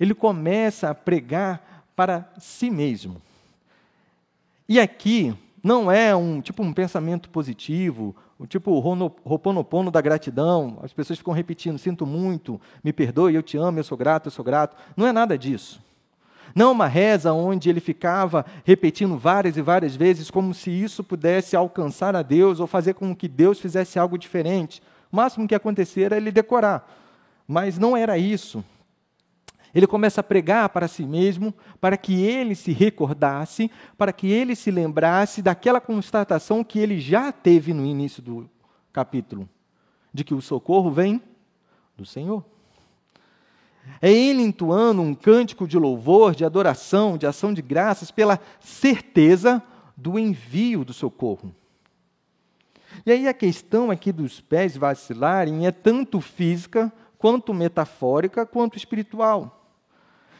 Ele 0.00 0.12
começa 0.12 0.90
a 0.90 0.94
pregar 0.94 1.84
para 1.94 2.28
si 2.36 2.68
mesmo. 2.68 3.22
E 4.68 4.80
aqui 4.80 5.32
não 5.62 5.88
é 5.88 6.16
um 6.16 6.40
tipo 6.40 6.64
um 6.64 6.72
pensamento 6.72 7.30
positivo, 7.30 8.14
o 8.36 8.44
tipo 8.44 8.76
roponopono 9.24 9.92
da 9.92 10.00
gratidão. 10.00 10.80
As 10.82 10.92
pessoas 10.92 11.20
ficam 11.20 11.32
repetindo: 11.32 11.78
sinto 11.78 12.04
muito, 12.04 12.60
me 12.82 12.92
perdoe, 12.92 13.36
eu 13.36 13.42
te 13.42 13.56
amo, 13.56 13.78
eu 13.78 13.84
sou 13.84 13.96
grato, 13.96 14.26
eu 14.26 14.32
sou 14.32 14.44
grato. 14.44 14.76
Não 14.96 15.06
é 15.06 15.12
nada 15.12 15.38
disso. 15.38 15.80
Não 16.56 16.72
uma 16.72 16.86
reza 16.86 17.34
onde 17.34 17.68
ele 17.68 17.80
ficava 17.80 18.46
repetindo 18.64 19.18
várias 19.18 19.58
e 19.58 19.60
várias 19.60 19.94
vezes, 19.94 20.30
como 20.30 20.54
se 20.54 20.70
isso 20.70 21.04
pudesse 21.04 21.54
alcançar 21.54 22.16
a 22.16 22.22
Deus 22.22 22.60
ou 22.60 22.66
fazer 22.66 22.94
com 22.94 23.14
que 23.14 23.28
Deus 23.28 23.60
fizesse 23.60 23.98
algo 23.98 24.16
diferente. 24.16 24.82
O 25.12 25.16
máximo 25.16 25.46
que 25.46 25.54
acontecer 25.54 26.04
era 26.04 26.16
ele 26.16 26.32
decorar. 26.32 26.90
Mas 27.46 27.78
não 27.78 27.94
era 27.94 28.16
isso. 28.16 28.64
Ele 29.74 29.86
começa 29.86 30.22
a 30.22 30.24
pregar 30.24 30.70
para 30.70 30.88
si 30.88 31.04
mesmo, 31.04 31.52
para 31.78 31.98
que 31.98 32.24
ele 32.24 32.54
se 32.54 32.72
recordasse, 32.72 33.70
para 33.98 34.10
que 34.10 34.26
ele 34.26 34.56
se 34.56 34.70
lembrasse 34.70 35.42
daquela 35.42 35.78
constatação 35.78 36.64
que 36.64 36.78
ele 36.78 36.98
já 36.98 37.30
teve 37.32 37.74
no 37.74 37.84
início 37.84 38.22
do 38.22 38.48
capítulo, 38.94 39.46
de 40.10 40.24
que 40.24 40.32
o 40.32 40.40
socorro 40.40 40.90
vem 40.90 41.20
do 41.94 42.06
Senhor. 42.06 42.42
É 44.00 44.12
ele 44.12 44.42
entoando 44.42 45.02
um 45.02 45.14
cântico 45.14 45.66
de 45.66 45.78
louvor, 45.78 46.34
de 46.34 46.44
adoração, 46.44 47.16
de 47.16 47.26
ação 47.26 47.52
de 47.52 47.62
graças, 47.62 48.10
pela 48.10 48.40
certeza 48.60 49.62
do 49.96 50.18
envio 50.18 50.84
do 50.84 50.92
socorro. 50.92 51.54
E 53.04 53.10
aí 53.10 53.28
a 53.28 53.34
questão 53.34 53.90
aqui 53.90 54.12
dos 54.12 54.40
pés 54.40 54.76
vacilarem 54.76 55.66
é 55.66 55.70
tanto 55.70 56.20
física, 56.20 56.92
quanto 57.18 57.52
metafórica, 57.54 58.44
quanto 58.44 58.76
espiritual. 58.76 59.65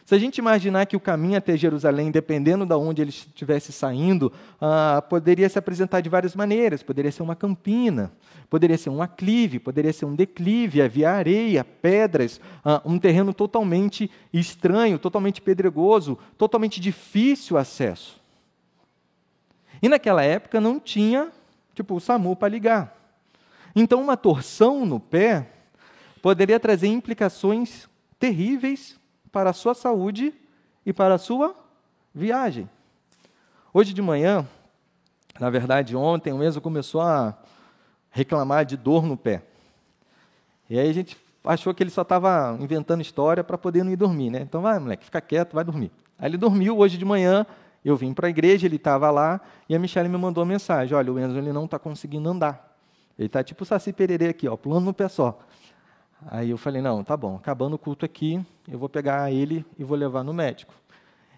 Se 0.07 0.15
a 0.15 0.17
gente 0.17 0.37
imaginar 0.37 0.85
que 0.85 0.95
o 0.95 1.01
caminho 1.01 1.37
até 1.37 1.57
Jerusalém, 1.57 2.09
dependendo 2.09 2.65
de 2.65 2.73
onde 2.73 3.01
ele 3.01 3.09
estivesse 3.09 3.73
saindo, 3.73 4.31
ah, 4.61 5.03
poderia 5.09 5.49
se 5.49 5.59
apresentar 5.59 5.99
de 5.99 6.07
várias 6.07 6.33
maneiras. 6.33 6.81
Poderia 6.81 7.11
ser 7.11 7.23
uma 7.23 7.35
campina, 7.35 8.09
poderia 8.49 8.77
ser 8.77 8.89
um 8.89 9.01
aclive, 9.01 9.59
poderia 9.59 9.91
ser 9.91 10.05
um 10.05 10.15
declive, 10.15 10.81
havia 10.81 11.11
areia, 11.11 11.61
pedras, 11.61 12.39
ah, 12.63 12.81
um 12.85 12.97
terreno 12.97 13.33
totalmente 13.33 14.09
estranho, 14.31 14.97
totalmente 14.97 15.41
pedregoso, 15.41 16.17
totalmente 16.37 16.79
difícil 16.79 17.57
acesso. 17.57 18.17
E 19.81 19.89
naquela 19.89 20.23
época 20.23 20.61
não 20.61 20.79
tinha, 20.79 21.33
tipo, 21.75 21.95
o 21.95 21.99
SAMU 21.99 22.33
para 22.33 22.47
ligar. 22.47 22.95
Então, 23.75 24.01
uma 24.01 24.15
torção 24.15 24.85
no 24.85 25.01
pé 25.01 25.49
poderia 26.21 26.61
trazer 26.61 26.87
implicações 26.87 27.89
terríveis 28.17 28.96
para 29.31 29.49
a 29.49 29.53
sua 29.53 29.73
saúde 29.73 30.33
e 30.85 30.93
para 30.93 31.15
a 31.15 31.17
sua 31.17 31.55
viagem. 32.13 32.69
Hoje 33.73 33.93
de 33.93 34.01
manhã, 34.01 34.47
na 35.39 35.49
verdade 35.49 35.95
ontem, 35.95 36.33
o 36.33 36.43
Enzo 36.43 36.61
começou 36.61 37.01
a 37.01 37.37
reclamar 38.09 38.65
de 38.65 38.75
dor 38.75 39.05
no 39.05 39.15
pé. 39.15 39.43
E 40.69 40.79
aí 40.79 40.89
a 40.89 40.93
gente 40.93 41.17
achou 41.43 41.73
que 41.73 41.83
ele 41.83 41.89
só 41.89 42.01
estava 42.01 42.57
inventando 42.59 43.01
história 43.01 43.43
para 43.43 43.57
poder 43.57 43.83
não 43.83 43.91
ir 43.91 43.95
dormir, 43.95 44.29
né? 44.29 44.41
Então 44.41 44.61
vai, 44.61 44.79
moleque, 44.79 45.05
fica 45.05 45.21
quieto, 45.21 45.53
vai 45.53 45.63
dormir. 45.63 45.91
Aí 46.17 46.29
ele 46.29 46.37
dormiu 46.37 46.77
hoje 46.77 46.97
de 46.97 47.05
manhã, 47.05 47.45
eu 47.85 47.95
vim 47.95 48.13
para 48.13 48.27
a 48.27 48.29
igreja, 48.29 48.65
ele 48.65 48.75
estava 48.75 49.09
lá, 49.11 49.39
e 49.69 49.75
a 49.75 49.79
Michelle 49.79 50.09
me 50.09 50.17
mandou 50.17 50.43
uma 50.43 50.49
mensagem, 50.49 50.95
olha, 50.97 51.11
o 51.13 51.19
Enzo 51.19 51.37
ele 51.37 51.53
não 51.53 51.65
está 51.65 51.77
conseguindo 51.77 52.27
andar. 52.29 52.75
Ele 53.17 53.27
está 53.27 53.43
tipo 53.43 53.63
o 53.63 53.65
Saci 53.65 53.93
Pererê 53.93 54.29
aqui, 54.29 54.47
ó, 54.47 54.55
pulando 54.55 54.85
no 54.85 54.93
pé 54.93 55.07
só. 55.07 55.39
Aí 56.25 56.49
eu 56.49 56.57
falei, 56.57 56.81
não, 56.81 57.03
tá 57.03 57.15
bom, 57.15 57.35
acabando 57.35 57.75
o 57.75 57.79
culto 57.79 58.03
aqui, 58.03 58.43
eu 58.67 58.79
vou 58.79 58.89
pegar 58.89 59.31
ele 59.31 59.65
e 59.77 59.83
vou 59.83 59.97
levar 59.97 60.23
no 60.23 60.33
médico. 60.33 60.73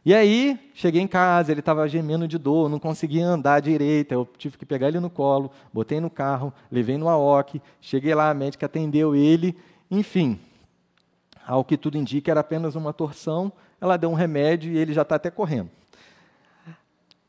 E 0.05 0.15
aí, 0.15 0.57
cheguei 0.73 1.01
em 1.01 1.07
casa, 1.07 1.51
ele 1.51 1.59
estava 1.59 1.87
gemendo 1.87 2.27
de 2.27 2.37
dor, 2.37 2.69
não 2.69 2.79
conseguia 2.79 3.27
andar 3.27 3.59
direito, 3.59 4.13
eu 4.13 4.27
tive 4.37 4.57
que 4.57 4.65
pegar 4.65 4.87
ele 4.87 4.99
no 4.99 5.09
colo, 5.09 5.51
botei 5.73 5.99
no 5.99 6.09
carro, 6.09 6.53
levei 6.71 6.97
no 6.97 7.09
AOC, 7.09 7.61
cheguei 7.81 8.15
lá, 8.15 8.29
a 8.29 8.33
médica 8.33 8.65
atendeu 8.65 9.13
ele, 9.13 9.57
enfim, 9.91 10.39
ao 11.45 11.65
que 11.65 11.75
tudo 11.75 11.97
indica, 11.97 12.31
era 12.31 12.39
apenas 12.39 12.75
uma 12.75 12.93
torção, 12.93 13.51
ela 13.81 13.97
deu 13.97 14.09
um 14.09 14.13
remédio 14.13 14.71
e 14.71 14.77
ele 14.77 14.93
já 14.93 15.01
está 15.01 15.15
até 15.15 15.29
correndo. 15.29 15.69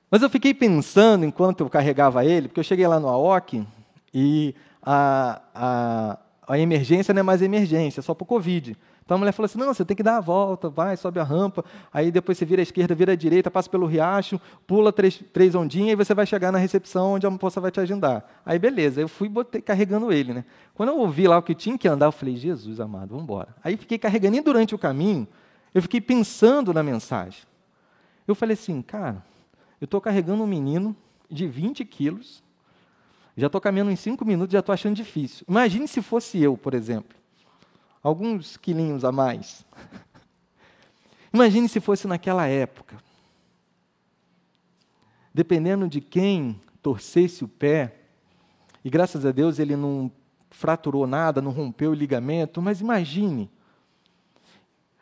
Mas 0.09 0.23
eu 0.23 0.30
fiquei 0.30 0.54
pensando, 0.54 1.25
enquanto 1.25 1.62
eu 1.62 1.71
carregava 1.71 2.25
ele, 2.25 2.49
porque 2.49 2.61
eu 2.61 2.64
cheguei 2.64 2.87
lá 2.87 3.00
no 3.00 3.09
AOC 3.09 3.66
e 4.14 4.54
a, 4.83 5.40
a 5.54 6.19
a 6.47 6.59
emergência 6.59 7.15
não 7.15 7.21
é 7.21 7.23
mais 7.23 7.43
emergência, 7.43 8.01
é 8.01 8.03
só 8.03 8.15
para 8.15 8.25
o 8.25 8.27
Covid. 8.27 8.77
Então 9.05 9.17
a 9.17 9.19
mulher 9.19 9.33
falou 9.33 9.47
assim: 9.47 9.59
não, 9.59 9.73
você 9.73 9.85
tem 9.85 9.97
que 9.97 10.03
dar 10.03 10.19
a 10.19 10.21
volta, 10.21 10.69
vai, 10.69 10.97
sobe 10.97 11.19
a 11.19 11.23
rampa, 11.23 11.65
aí 11.93 12.11
depois 12.11 12.39
você 12.39 12.45
vira 12.45 12.63
à 12.63 12.65
esquerda, 12.65 12.95
vira 12.95 13.13
à 13.13 13.17
direita, 13.17 13.51
passa 13.51 13.69
pelo 13.69 13.87
riacho, 13.87 14.41
pula 14.67 14.93
três, 14.93 15.23
três 15.33 15.55
ondinhas 15.55 15.93
e 15.93 15.97
você 15.97 16.15
vai 16.15 16.27
chegar 16.27 16.53
na 16.53 16.59
recepção 16.59 17.15
onde 17.15 17.27
a 17.27 17.31
moça 17.31 17.61
vai 17.61 17.71
te 17.71 17.81
agendar. 17.81 18.25
Aí 18.45 18.59
beleza, 18.59 19.01
eu 19.01 19.09
fui 19.09 19.29
botei, 19.29 19.61
carregando 19.61 20.13
ele. 20.13 20.33
Né? 20.33 20.45
Quando 20.75 20.91
eu 20.91 20.99
ouvi 20.99 21.27
lá 21.27 21.39
o 21.39 21.43
que 21.43 21.55
tinha 21.55 21.77
que 21.77 21.89
andar, 21.89 22.07
eu 22.07 22.13
falei: 22.13 22.37
Jesus 22.37 22.81
amado, 22.81 23.09
vamos 23.09 23.25
embora. 23.25 23.49
Aí 23.65 23.77
fiquei 23.77 23.99
carregando 23.99 24.37
e 24.37 24.41
durante 24.41 24.75
o 24.75 24.79
caminho, 24.79 25.27
eu 25.75 25.83
fiquei 25.83 26.01
pensando 26.01 26.73
na 26.73 26.83
mensagem. 26.83 27.43
Eu 28.27 28.35
falei 28.35 28.55
assim, 28.55 28.81
cara, 28.81 29.25
eu 29.81 29.87
estou 29.87 30.01
carregando 30.01 30.43
um 30.43 30.47
menino 30.47 30.95
de 31.29 31.47
20 31.47 31.85
quilos, 31.85 32.43
já 33.41 33.47
estou 33.47 33.61
caminhando 33.61 33.91
em 33.91 33.97
cinco 33.97 34.25
minutos, 34.25 34.53
já 34.53 34.61
estou 34.61 34.73
achando 34.73 34.95
difícil. 34.95 35.47
Imagine 35.49 35.89
se 35.89 36.03
fosse 36.03 36.39
eu, 36.39 36.57
por 36.57 36.75
exemplo. 36.75 37.17
Alguns 38.03 38.57
quilinhos 38.57 39.05
a 39.05 39.11
mais. 39.11 39.65
Imagine 41.33 41.69
se 41.69 41.81
fosse 41.81 42.07
naquela 42.07 42.47
época. 42.47 42.97
Dependendo 45.33 45.89
de 45.89 46.01
quem 46.01 46.61
torcesse 46.83 47.43
o 47.45 47.49
pé, 47.49 47.97
e 48.85 48.91
graças 48.91 49.25
a 49.25 49.33
Deus 49.33 49.59
ele 49.59 49.77
não 49.77 50.11
fraturou 50.51 51.07
nada, 51.07 51.41
não 51.41 51.51
rompeu 51.51 51.93
o 51.93 51.95
ligamento, 51.95 52.61
mas 52.61 52.81
imagine 52.81 53.51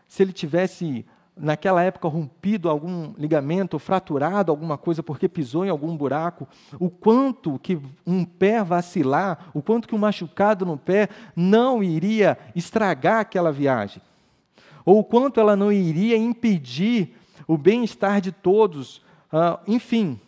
se 0.06 0.22
ele 0.22 0.32
tivesse 0.32 1.04
naquela 1.38 1.82
época 1.82 2.08
rompido 2.08 2.68
algum 2.68 3.12
ligamento, 3.16 3.78
fraturado 3.78 4.50
alguma 4.50 4.76
coisa 4.76 5.02
porque 5.02 5.28
pisou 5.28 5.64
em 5.64 5.68
algum 5.68 5.96
buraco, 5.96 6.46
o 6.78 6.90
quanto 6.90 7.58
que 7.58 7.80
um 8.06 8.24
pé 8.24 8.62
vacilar, 8.62 9.50
o 9.54 9.62
quanto 9.62 9.88
que 9.88 9.94
um 9.94 9.98
machucado 9.98 10.66
no 10.66 10.76
pé 10.76 11.08
não 11.34 11.82
iria 11.82 12.38
estragar 12.54 13.20
aquela 13.20 13.52
viagem, 13.52 14.02
ou 14.84 14.98
o 14.98 15.04
quanto 15.04 15.40
ela 15.40 15.56
não 15.56 15.72
iria 15.72 16.16
impedir 16.16 17.16
o 17.46 17.56
bem-estar 17.56 18.20
de 18.20 18.32
todos, 18.32 18.98
uh, 19.32 19.58
enfim. 19.66 20.20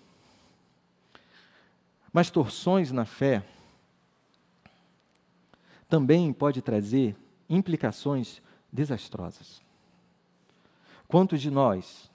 Mas 2.13 2.31
torções 2.31 2.91
na 2.91 3.05
fé 3.05 3.43
também 5.89 6.33
pode 6.33 6.63
trazer 6.63 7.17
implicações 7.49 8.41
desastrosas. 8.73 9.61
Quantos 11.11 11.43
de 11.43 11.51
nós 11.51 12.09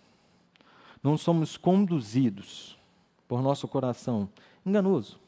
não 1.03 1.17
somos 1.17 1.57
conduzidos 1.57 2.79
por 3.27 3.41
nosso 3.41 3.67
coração 3.67 4.29
enganoso 4.65 5.19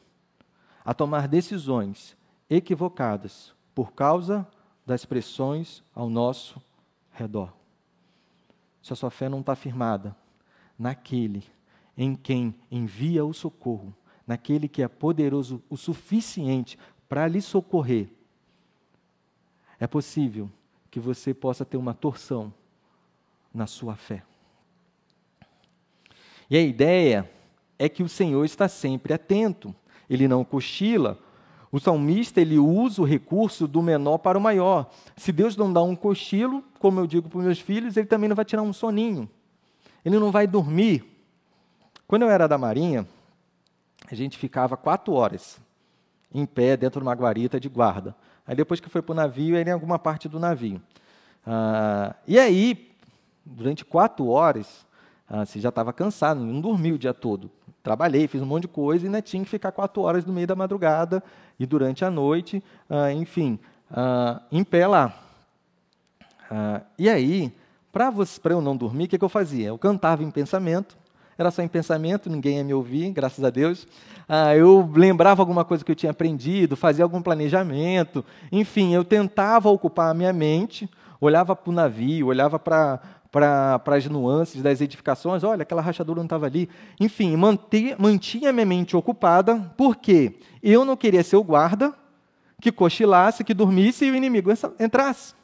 a 0.86 0.94
tomar 0.94 1.28
decisões 1.28 2.16
equivocadas 2.50 3.54
por 3.76 3.92
causa 3.92 4.48
das 4.86 5.04
pressões 5.04 5.84
ao 5.94 6.10
nosso 6.10 6.62
redor? 7.12 7.54
Se 8.82 8.94
a 8.94 8.96
sua 8.96 9.12
fé 9.12 9.28
não 9.28 9.42
está 9.42 9.54
firmada 9.54 10.16
naquele 10.80 11.44
em 11.98 12.16
quem 12.16 12.56
envia 12.72 13.26
o 13.26 13.34
socorro, 13.34 13.94
naquele 14.26 14.70
que 14.70 14.82
é 14.82 14.88
poderoso 14.88 15.62
o 15.70 15.76
suficiente 15.76 16.80
para 17.10 17.28
lhe 17.28 17.42
socorrer, 17.42 18.08
é 19.78 19.86
possível 19.86 20.50
que 20.90 21.02
você 21.02 21.34
possa 21.34 21.66
ter 21.66 21.76
uma 21.76 21.94
torção 21.94 22.54
na 23.54 23.68
sua 23.68 23.96
fé. 23.96 24.24
E 26.50 26.58
a 26.58 26.62
ideia 26.62 27.30
é 27.78 27.90
que 27.90 28.04
o 28.04 28.10
Senhor 28.10 28.44
está 28.46 28.68
sempre 28.68 29.14
atento, 29.14 29.76
ele 30.10 30.28
não 30.28 30.44
cochila. 30.44 31.20
O 31.72 31.80
salmista 31.80 32.40
ele 32.40 32.58
usa 32.58 33.02
o 33.02 33.06
recurso 33.06 33.68
do 33.68 33.82
menor 33.82 34.20
para 34.20 34.38
o 34.38 34.42
maior. 34.42 34.90
Se 35.18 35.32
Deus 35.32 35.58
não 35.58 35.72
dá 35.72 35.84
um 35.84 35.96
cochilo, 35.96 36.64
como 36.80 37.00
eu 37.00 37.08
digo 37.08 37.30
para 37.30 37.40
os 37.40 37.46
meus 37.46 37.60
filhos, 37.60 37.98
ele 37.98 38.08
também 38.08 38.30
não 38.30 38.36
vai 38.36 38.46
tirar 38.46 38.62
um 38.62 38.72
soninho. 38.72 39.30
Ele 40.06 40.18
não 40.18 40.32
vai 40.32 40.48
dormir. 40.48 41.04
Quando 42.08 42.22
eu 42.22 42.30
era 42.30 42.48
da 42.48 42.58
Marinha, 42.58 43.06
a 44.10 44.16
gente 44.16 44.38
ficava 44.38 44.78
quatro 44.78 45.14
horas 45.14 45.60
em 46.34 46.46
pé 46.46 46.78
dentro 46.78 47.02
de 47.02 47.06
uma 47.06 47.14
guarita 47.14 47.60
de 47.60 47.68
guarda. 47.68 48.16
Aí 48.46 48.56
depois 48.56 48.80
que 48.80 48.90
foi 48.90 49.02
para 49.02 49.12
o 49.12 49.16
navio, 49.16 49.58
era 49.58 49.70
em 49.70 49.74
alguma 49.74 50.00
parte 50.00 50.30
do 50.30 50.40
navio. 50.40 50.82
Ah, 51.46 52.16
e 52.26 52.40
aí, 52.40 52.87
durante 53.56 53.86
quatro 53.86 54.28
horas, 54.28 54.86
ah, 55.30 55.46
você 55.46 55.60
já 55.60 55.70
estava 55.70 55.92
cansado, 55.92 56.40
não 56.40 56.62
dormiu 56.62 56.96
o 56.96 56.98
dia 56.98 57.14
todo. 57.14 57.50
Trabalhei, 57.84 58.28
fiz 58.28 58.42
um 58.42 58.46
monte 58.46 58.64
de 58.64 58.68
coisa 58.68 59.06
e 59.06 59.08
ainda 59.08 59.22
tinha 59.22 59.44
que 59.44 59.50
ficar 59.50 59.72
quatro 59.72 60.02
horas 60.02 60.26
no 60.26 60.34
meio 60.34 60.48
da 60.48 60.56
madrugada 60.56 61.24
e 61.60 61.66
durante 61.66 62.04
a 62.04 62.12
noite, 62.12 62.64
ah, 62.90 63.12
enfim, 63.12 63.60
ah, 63.92 64.42
em 64.52 64.64
pé 64.64 64.88
lá. 64.88 65.24
E 66.98 67.10
aí, 67.10 67.54
para 67.92 68.54
eu 68.54 68.62
não 68.62 68.78
dormir, 68.78 69.06
o 69.06 69.08
que, 69.10 69.18
que 69.18 69.26
eu 69.26 69.30
fazia? 69.30 69.68
Eu 69.68 69.78
cantava 69.78 70.24
em 70.24 70.32
pensamento, 70.32 70.98
era 71.38 71.52
só 71.52 71.62
em 71.62 71.68
pensamento, 71.68 72.30
ninguém 72.30 72.58
ia 72.58 72.64
me 72.64 72.74
ouvir, 72.74 73.12
graças 73.12 73.44
a 73.44 73.50
Deus. 73.50 73.86
Ah, 74.30 74.56
eu 74.56 74.90
lembrava 74.96 75.42
alguma 75.42 75.66
coisa 75.66 75.84
que 75.84 75.92
eu 75.92 75.96
tinha 75.96 76.12
aprendido, 76.12 76.78
fazia 76.78 77.04
algum 77.04 77.22
planejamento, 77.22 78.24
enfim, 78.50 78.94
eu 78.94 79.04
tentava 79.04 79.70
ocupar 79.70 80.10
a 80.10 80.14
minha 80.14 80.32
mente, 80.32 80.90
olhava 81.20 81.56
para 81.56 81.70
o 81.70 81.74
navio, 81.74 82.28
olhava 82.28 82.58
para 82.58 83.00
para 83.38 83.96
as 83.96 84.06
nuances 84.08 84.62
das 84.64 84.82
edificações. 84.82 85.44
Olha, 85.44 85.62
aquela 85.62 85.82
rachadura 85.82 86.18
não 86.18 86.26
estava 86.26 86.48
ali. 86.48 86.68
Enfim, 87.00 87.36
manter, 87.36 87.96
mantinha 88.00 88.52
minha 88.52 88.66
mente 88.66 88.98
ocupada, 88.98 89.74
porque 89.78 90.40
eu 90.64 90.84
não 90.84 90.98
queria 90.98 91.24
ser 91.24 91.36
o 91.36 91.44
guarda 91.44 91.94
que 92.60 92.72
cochilasse, 92.72 93.44
que 93.44 93.54
dormisse 93.54 94.06
e 94.06 94.12
o 94.12 94.16
inimigo 94.16 94.52
entrasse. 94.80 95.36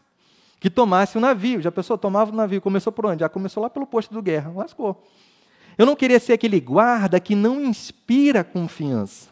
Que 0.59 0.69
tomasse 0.69 1.17
o 1.17 1.21
navio. 1.21 1.61
Já 1.61 1.71
pensou? 1.71 1.97
Tomava 1.97 2.31
o 2.31 2.35
navio. 2.35 2.61
Começou 2.61 2.91
por 2.91 3.05
onde? 3.05 3.19
Já 3.19 3.29
começou 3.29 3.61
lá 3.61 3.69
pelo 3.69 3.85
posto 3.85 4.13
do 4.13 4.21
guerra. 4.21 4.51
Lascou. 4.55 5.05
Eu 5.77 5.85
não 5.85 5.95
queria 5.95 6.19
ser 6.19 6.33
aquele 6.33 6.59
guarda 6.59 7.19
que 7.19 7.35
não 7.35 7.61
inspira 7.61 8.43
confiança. 8.43 9.29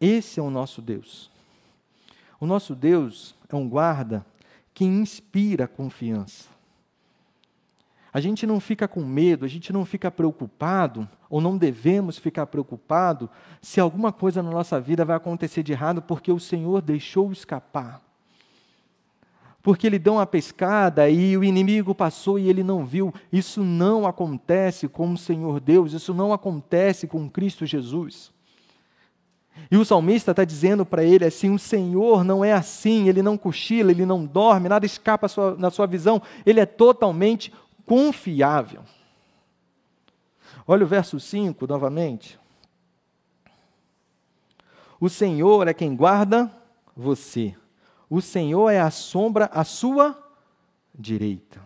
Esse 0.00 0.38
é 0.38 0.42
o 0.42 0.50
nosso 0.50 0.82
Deus. 0.82 1.30
O 2.38 2.46
nosso 2.46 2.74
Deus 2.74 3.34
é 3.48 3.56
um 3.56 3.68
guarda 3.68 4.24
que 4.74 4.84
inspira 4.84 5.68
confiança. 5.68 6.52
A 8.12 8.20
gente 8.20 8.46
não 8.46 8.60
fica 8.60 8.86
com 8.86 9.04
medo, 9.04 9.44
a 9.44 9.48
gente 9.48 9.72
não 9.72 9.84
fica 9.84 10.10
preocupado, 10.10 11.08
ou 11.30 11.40
não 11.40 11.56
devemos 11.56 12.18
ficar 12.18 12.46
preocupado 12.46 13.30
se 13.60 13.80
alguma 13.80 14.12
coisa 14.12 14.42
na 14.42 14.50
nossa 14.50 14.80
vida 14.80 15.04
vai 15.04 15.16
acontecer 15.16 15.62
de 15.62 15.72
errado 15.72 16.02
porque 16.02 16.30
o 16.30 16.38
Senhor 16.38 16.82
deixou 16.82 17.32
escapar. 17.32 18.00
Porque 19.62 19.86
ele 19.86 19.98
deu 19.98 20.14
uma 20.14 20.26
pescada 20.26 21.08
e 21.08 21.36
o 21.36 21.42
inimigo 21.42 21.94
passou 21.94 22.38
e 22.38 22.48
ele 22.48 22.62
não 22.62 22.84
viu. 22.84 23.14
Isso 23.32 23.62
não 23.62 24.06
acontece 24.06 24.86
com 24.86 25.12
o 25.12 25.18
Senhor 25.18 25.58
Deus, 25.58 25.92
isso 25.92 26.12
não 26.12 26.32
acontece 26.32 27.06
com 27.06 27.30
Cristo 27.30 27.64
Jesus. 27.64 28.33
E 29.70 29.76
o 29.76 29.84
salmista 29.84 30.30
está 30.30 30.44
dizendo 30.44 30.84
para 30.84 31.04
ele 31.04 31.24
assim: 31.24 31.50
o 31.50 31.58
Senhor 31.58 32.24
não 32.24 32.44
é 32.44 32.52
assim, 32.52 33.08
ele 33.08 33.22
não 33.22 33.36
cochila, 33.36 33.90
ele 33.90 34.06
não 34.06 34.24
dorme, 34.24 34.68
nada 34.68 34.86
escapa 34.86 35.28
sua, 35.28 35.56
na 35.56 35.70
sua 35.70 35.86
visão, 35.86 36.20
ele 36.44 36.60
é 36.60 36.66
totalmente 36.66 37.52
confiável. 37.86 38.82
Olha 40.66 40.84
o 40.84 40.88
verso 40.88 41.20
5 41.20 41.66
novamente. 41.66 42.38
O 45.00 45.08
Senhor 45.08 45.68
é 45.68 45.74
quem 45.74 45.94
guarda 45.94 46.50
você, 46.96 47.54
o 48.08 48.20
Senhor 48.20 48.70
é 48.70 48.80
a 48.80 48.90
sombra 48.90 49.46
à 49.46 49.64
sua 49.64 50.18
direita. 50.94 51.60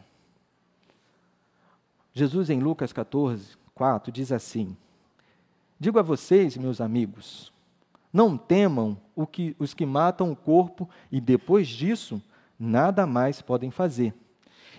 Jesus, 2.13 2.51
em 2.51 2.59
Lucas 2.59 2.93
14, 2.93 3.57
4, 3.75 4.11
diz 4.11 4.33
assim: 4.33 4.77
Digo 5.79 5.99
a 5.99 6.03
vocês, 6.03 6.57
meus 6.57 6.81
amigos, 6.81 7.53
não 8.13 8.37
temam 8.37 8.97
que, 9.31 9.55
os 9.59 9.75
que 9.75 9.85
matam 9.85 10.31
o 10.31 10.37
corpo 10.37 10.89
e 11.11 11.21
depois 11.21 11.69
disso 11.69 12.23
nada 12.59 13.07
mais 13.07 13.43
podem 13.43 13.71
fazer. 13.71 14.15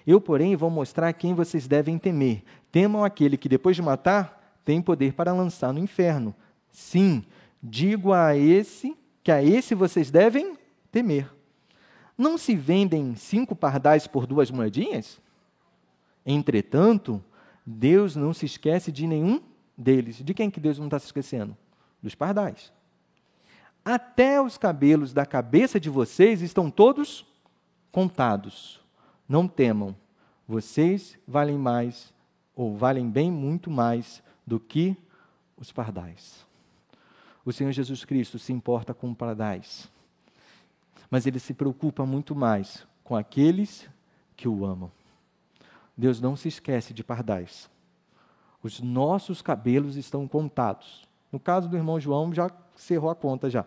Eu, 0.06 0.20
porém, 0.20 0.56
vou 0.56 0.70
mostrar 0.70 1.12
quem 1.14 1.34
vocês 1.34 1.68
devem 1.68 1.98
temer. 1.98 2.44
Temam 2.72 3.04
aquele 3.04 3.38
que 3.38 3.50
depois 3.50 3.76
de 3.76 3.82
matar 3.82 4.60
tem 4.66 4.82
poder 4.82 5.14
para 5.14 5.34
lançar 5.34 5.74
no 5.74 5.80
inferno. 5.80 6.34
Sim, 6.72 7.24
digo 7.62 8.14
a 8.14 8.36
esse 8.36 8.96
que 9.24 9.32
a 9.32 9.44
esse 9.44 9.76
vocês 9.76 10.10
devem 10.10 10.58
temer. 10.92 11.32
Não 12.18 12.38
se 12.38 12.56
vendem 12.56 13.16
cinco 13.16 13.56
pardais 13.56 14.08
por 14.08 14.26
duas 14.26 14.52
moedinhas? 14.52 15.22
Entretanto, 16.26 17.24
Deus 17.66 18.16
não 18.16 18.34
se 18.34 18.46
esquece 18.46 18.92
de 18.92 19.08
nenhum 19.08 19.42
deles. 19.78 20.18
De 20.18 20.34
quem 20.34 20.50
que 20.50 20.60
Deus 20.60 20.78
não 20.78 20.88
está 20.88 21.00
se 21.00 21.06
esquecendo? 21.06 21.56
Dos 22.02 22.16
pardais. 22.16 22.74
Até 23.84 24.42
os 24.42 24.58
cabelos 24.58 25.14
da 25.14 25.26
cabeça 25.26 25.80
de 25.80 25.90
vocês 25.90 26.42
estão 26.42 26.70
todos 26.70 27.26
contados. 27.92 28.80
Não 29.28 29.48
temam, 29.48 29.96
vocês 30.48 31.18
valem 31.28 31.58
mais, 31.58 32.14
ou 32.56 32.76
valem 32.76 33.10
bem 33.10 33.32
muito 33.32 33.70
mais 33.70 34.22
do 34.46 34.60
que 34.60 34.98
os 35.58 35.72
pardais. 35.72 36.46
O 37.46 37.52
Senhor 37.52 37.72
Jesus 37.72 38.04
Cristo 38.06 38.38
se 38.38 38.52
importa 38.52 38.94
com 38.94 39.14
pardais, 39.14 39.90
mas 41.10 41.26
ele 41.26 41.40
se 41.40 41.54
preocupa 41.54 42.06
muito 42.06 42.36
mais 42.36 42.86
com 43.04 43.16
aqueles 43.16 43.90
que 44.36 44.48
o 44.48 44.66
amam. 44.66 44.92
Deus 45.98 46.22
não 46.22 46.36
se 46.36 46.48
esquece 46.48 46.94
de 46.94 47.04
pardais. 47.04 47.70
Os 48.62 48.80
nossos 48.80 49.42
cabelos 49.42 49.96
estão 49.96 50.28
contados. 50.28 51.08
No 51.32 51.40
caso 51.40 51.68
do 51.68 51.76
irmão 51.76 52.00
João, 52.00 52.34
já 52.34 52.50
cerrou 52.80 53.10
a 53.10 53.16
conta 53.16 53.50
já. 53.50 53.66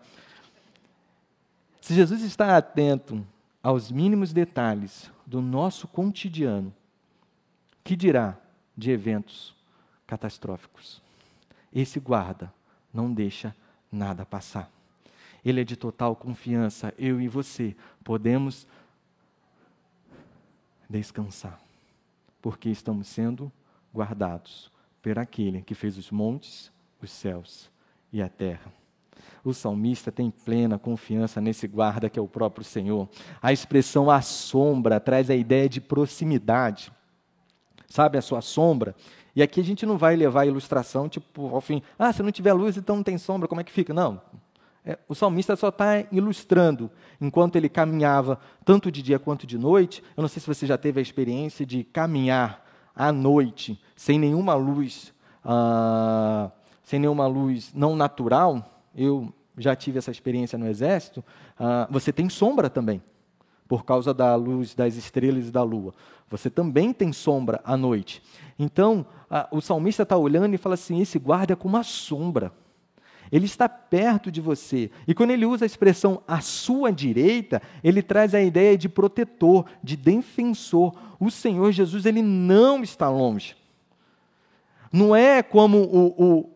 Se 1.81 1.94
Jesus 1.94 2.22
está 2.22 2.57
atento 2.57 3.25
aos 3.62 3.90
mínimos 3.90 4.33
detalhes 4.33 5.11
do 5.27 5.40
nosso 5.40 5.87
cotidiano, 5.87 6.72
que 7.85 7.94
dirá 7.94 8.37
de 8.77 8.90
eventos 8.90 9.55
catastróficos? 10.07 11.03
Esse 11.72 12.01
guarda 12.01 12.53
não 12.92 13.12
deixa 13.12 13.55
nada 13.90 14.25
passar. 14.25 14.70
Ele 15.44 15.61
é 15.61 15.64
de 15.64 15.77
total 15.77 16.14
confiança. 16.14 16.94
Eu 16.96 17.20
e 17.20 17.29
você 17.29 17.75
podemos 18.05 18.66
descansar, 20.88 21.61
porque 22.40 22.68
estamos 22.68 23.09
sendo 23.09 23.51
guardados 23.94 24.70
por 25.03 25.18
aquele 25.18 25.62
que 25.62 25.75
fez 25.75 25.98
os 25.98 26.11
montes, 26.11 26.70
os 27.01 27.11
céus 27.11 27.70
e 28.12 28.22
a 28.22 28.29
terra. 28.29 28.72
O 29.44 29.52
salmista 29.52 30.12
tem 30.12 30.30
plena 30.30 30.78
confiança 30.78 31.40
nesse 31.40 31.66
guarda 31.66 32.08
que 32.08 32.18
é 32.18 32.22
o 32.22 32.28
próprio 32.28 32.64
Senhor. 32.64 33.08
A 33.40 33.52
expressão 33.52 34.11
a 34.11 34.20
sombra 34.20 35.00
traz 35.00 35.30
a 35.30 35.35
ideia 35.35 35.68
de 35.68 35.80
proximidade. 35.80 36.92
Sabe 37.88 38.16
a 38.16 38.22
sua 38.22 38.40
sombra? 38.40 38.94
E 39.35 39.42
aqui 39.42 39.61
a 39.61 39.64
gente 39.64 39.87
não 39.87 39.96
vai 39.96 40.14
levar 40.14 40.42
a 40.42 40.46
ilustração, 40.46 41.08
tipo, 41.08 41.54
ao 41.54 41.61
fim, 41.61 41.82
ah, 41.98 42.12
se 42.12 42.22
não 42.22 42.30
tiver 42.30 42.52
luz, 42.52 42.76
então 42.76 42.96
não 42.96 43.02
tem 43.02 43.16
sombra, 43.16 43.48
como 43.48 43.61
é 43.61 43.64
que 43.64 43.72
fica? 43.72 43.94
Não. 43.94 44.20
É, 44.85 44.98
o 45.08 45.14
salmista 45.14 45.54
só 45.54 45.68
está 45.68 46.04
ilustrando, 46.11 46.90
enquanto 47.20 47.56
ele 47.56 47.68
caminhava, 47.68 48.38
tanto 48.64 48.90
de 48.90 49.00
dia 49.00 49.18
quanto 49.18 49.46
de 49.46 49.56
noite. 49.56 50.02
Eu 50.16 50.22
não 50.22 50.28
sei 50.28 50.40
se 50.40 50.46
você 50.46 50.66
já 50.66 50.76
teve 50.76 50.98
a 50.98 51.02
experiência 51.02 51.64
de 51.64 51.85
caminhar 51.85 52.66
à 52.94 53.12
noite, 53.12 53.80
sem 53.94 54.18
nenhuma 54.18 54.54
luz, 54.54 55.14
ah, 55.44 56.50
sem 56.82 56.98
nenhuma 56.98 57.26
luz 57.26 57.72
não 57.74 57.96
natural 57.96 58.71
eu 58.94 59.33
já 59.57 59.76
tive 59.76 59.98
essa 59.98 60.11
experiência 60.11 60.59
no 60.59 60.68
exército, 60.68 61.24
ah, 61.59 61.87
você 61.90 62.12
tem 62.12 62.28
sombra 62.28 62.70
também, 62.70 63.02
por 63.68 63.85
causa 63.85 64.12
da 64.12 64.35
luz 64.35 64.74
das 64.74 64.96
estrelas 64.96 65.48
e 65.48 65.50
da 65.50 65.62
lua. 65.62 65.94
Você 66.31 66.48
também 66.48 66.92
tem 66.92 67.12
sombra 67.12 67.61
à 67.62 67.76
noite. 67.76 68.22
Então, 68.59 69.05
o 69.50 69.61
salmista 69.61 70.02
está 70.02 70.16
olhando 70.16 70.55
e 70.55 70.59
fala 70.59 70.74
assim: 70.74 71.00
esse 71.00 71.18
guarda 71.18 71.52
é 71.52 71.57
como 71.57 71.76
uma 71.76 71.83
sombra. 71.83 72.52
Ele 73.31 73.46
está 73.46 73.66
perto 73.66 74.31
de 74.31 74.42
você. 74.42 74.90
E 75.09 75.14
quando 75.14 75.31
ele 75.31 75.46
usa 75.46 75.64
a 75.64 75.66
expressão 75.66 76.22
à 76.28 76.42
sua 76.42 76.92
direita, 76.92 77.62
ele 77.83 78.02
traz 78.02 78.35
a 78.35 78.42
ideia 78.42 78.76
de 78.76 78.90
protetor, 78.90 79.64
de 79.83 79.96
defensor. 79.96 80.94
O 81.18 81.31
Senhor 81.31 81.72
Jesus, 81.72 82.05
ele 82.05 82.20
não 82.20 82.83
está 82.83 83.09
longe. 83.09 83.57
Não 84.92 85.16
é 85.16 85.42
como 85.42 85.78
o, 85.78 86.14
o, 86.22 86.50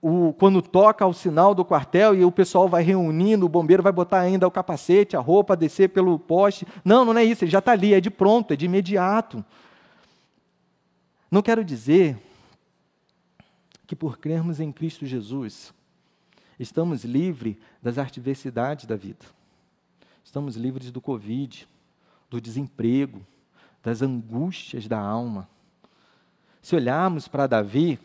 o, 0.00 0.32
quando 0.34 0.60
toca 0.60 1.06
o 1.06 1.12
sinal 1.12 1.54
do 1.54 1.64
quartel 1.64 2.14
e 2.14 2.24
o 2.24 2.30
pessoal 2.30 2.68
vai 2.68 2.82
reunindo, 2.82 3.46
o 3.46 3.48
bombeiro 3.48 3.82
vai 3.82 3.92
botar 3.92 4.20
ainda 4.20 4.46
o 4.46 4.50
capacete, 4.50 5.16
a 5.16 5.20
roupa, 5.20 5.56
descer 5.56 5.88
pelo 5.88 6.18
poste. 6.18 6.66
Não, 6.84 7.04
não 7.04 7.16
é 7.16 7.24
isso, 7.24 7.44
ele 7.44 7.50
já 7.50 7.58
está 7.58 7.72
ali, 7.72 7.94
é 7.94 8.00
de 8.00 8.10
pronto, 8.10 8.52
é 8.52 8.56
de 8.56 8.66
imediato. 8.66 9.44
Não 11.30 11.42
quero 11.42 11.64
dizer 11.64 12.16
que 13.86 13.96
por 13.96 14.18
crermos 14.18 14.60
em 14.60 14.70
Cristo 14.70 15.06
Jesus, 15.06 15.72
estamos 16.58 17.04
livres 17.04 17.56
das 17.82 17.98
adversidades 17.98 18.86
da 18.86 18.96
vida. 18.96 19.24
Estamos 20.24 20.56
livres 20.56 20.90
do 20.90 21.00
Covid, 21.00 21.66
do 22.28 22.40
desemprego, 22.40 23.20
das 23.82 24.02
angústias 24.02 24.88
da 24.88 24.98
alma. 24.98 25.48
Se 26.60 26.74
olharmos 26.74 27.28
para 27.28 27.46
Davi, 27.46 27.98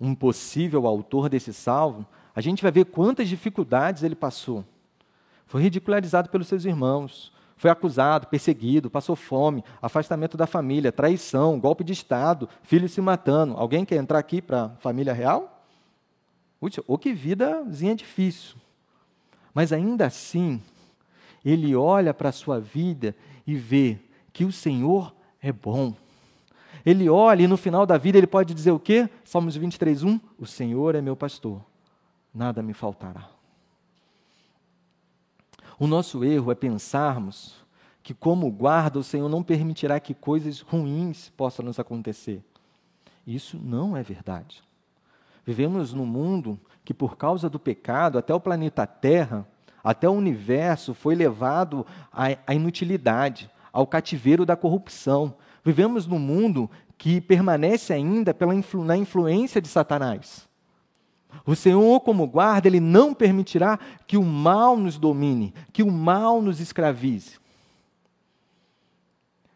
um 0.00 0.14
possível 0.14 0.86
autor 0.86 1.28
desse 1.28 1.52
salmo, 1.52 2.06
a 2.34 2.40
gente 2.40 2.62
vai 2.62 2.70
ver 2.70 2.84
quantas 2.86 3.28
dificuldades 3.28 4.02
ele 4.02 4.14
passou. 4.14 4.64
Foi 5.46 5.62
ridicularizado 5.62 6.28
pelos 6.28 6.48
seus 6.48 6.64
irmãos, 6.64 7.32
foi 7.56 7.70
acusado, 7.70 8.26
perseguido, 8.26 8.90
passou 8.90 9.16
fome, 9.16 9.64
afastamento 9.80 10.36
da 10.36 10.46
família, 10.46 10.92
traição, 10.92 11.58
golpe 11.58 11.82
de 11.82 11.92
Estado, 11.92 12.48
filho 12.62 12.88
se 12.88 13.00
matando. 13.00 13.54
Alguém 13.56 13.84
quer 13.84 13.96
entrar 13.96 14.18
aqui 14.18 14.42
para 14.42 14.64
a 14.64 14.68
família 14.76 15.14
real? 15.14 15.64
Ou 16.86 16.98
que 16.98 17.12
vidazinha 17.14 17.94
difícil. 17.94 18.56
Mas 19.54 19.72
ainda 19.72 20.06
assim, 20.06 20.60
ele 21.42 21.74
olha 21.74 22.12
para 22.12 22.28
a 22.28 22.32
sua 22.32 22.60
vida 22.60 23.16
e 23.46 23.56
vê 23.56 23.98
que 24.32 24.44
o 24.44 24.52
Senhor 24.52 25.14
é 25.40 25.50
bom 25.50 25.94
ele 26.86 27.08
olha 27.08 27.42
e 27.42 27.48
no 27.48 27.56
final 27.56 27.84
da 27.84 27.98
vida 27.98 28.16
ele 28.16 28.26
pode 28.26 28.54
dizer 28.54 28.70
o 28.70 28.78
quê? 28.78 29.10
Salmos 29.24 29.56
23, 29.56 30.04
1: 30.04 30.20
O 30.38 30.46
Senhor 30.46 30.94
é 30.94 31.02
meu 31.02 31.16
pastor, 31.16 31.60
nada 32.32 32.62
me 32.62 32.72
faltará. 32.72 33.28
O 35.78 35.86
nosso 35.86 36.24
erro 36.24 36.50
é 36.50 36.54
pensarmos 36.54 37.56
que, 38.02 38.14
como 38.14 38.50
guarda, 38.50 39.00
o 39.00 39.02
Senhor 39.02 39.28
não 39.28 39.42
permitirá 39.42 39.98
que 39.98 40.14
coisas 40.14 40.60
ruins 40.60 41.28
possam 41.36 41.64
nos 41.64 41.80
acontecer. 41.80 42.42
Isso 43.26 43.58
não 43.60 43.96
é 43.96 44.02
verdade. 44.02 44.62
Vivemos 45.44 45.92
num 45.92 46.06
mundo 46.06 46.58
que, 46.84 46.94
por 46.94 47.16
causa 47.16 47.50
do 47.50 47.58
pecado, 47.58 48.16
até 48.16 48.32
o 48.32 48.40
planeta 48.40 48.86
Terra, 48.86 49.46
até 49.82 50.08
o 50.08 50.12
universo 50.12 50.94
foi 50.94 51.14
levado 51.14 51.84
à, 52.12 52.54
inutilidade, 52.54 53.50
ao 53.72 53.86
cativeiro 53.86 54.46
da 54.46 54.56
corrupção. 54.56 55.34
Vivemos 55.66 56.06
num 56.06 56.20
mundo 56.20 56.70
que 56.96 57.20
permanece 57.20 57.92
ainda 57.92 58.32
pela 58.32 58.54
influ, 58.54 58.84
na 58.84 58.96
influência 58.96 59.60
de 59.60 59.66
Satanás. 59.66 60.48
O 61.44 61.56
Senhor, 61.56 61.98
como 62.02 62.24
guarda, 62.24 62.68
Ele 62.68 62.78
não 62.78 63.12
permitirá 63.12 63.76
que 64.06 64.16
o 64.16 64.22
mal 64.22 64.76
nos 64.76 64.96
domine, 64.96 65.52
que 65.72 65.82
o 65.82 65.90
mal 65.90 66.40
nos 66.40 66.60
escravize. 66.60 67.40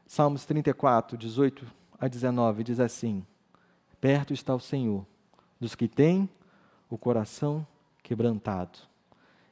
Salmos 0.05 0.45
34, 0.45 1.17
18 1.17 1.65
a 2.01 2.09
19 2.09 2.65
diz 2.65 2.81
assim: 2.81 3.25
Perto 4.01 4.35
está 4.35 4.53
o 4.53 4.59
Senhor 4.59 5.07
dos 5.61 5.77
que 5.77 5.87
têm 5.87 6.29
o 6.91 6.99
coração 6.99 7.65
quebrantado. 8.03 8.81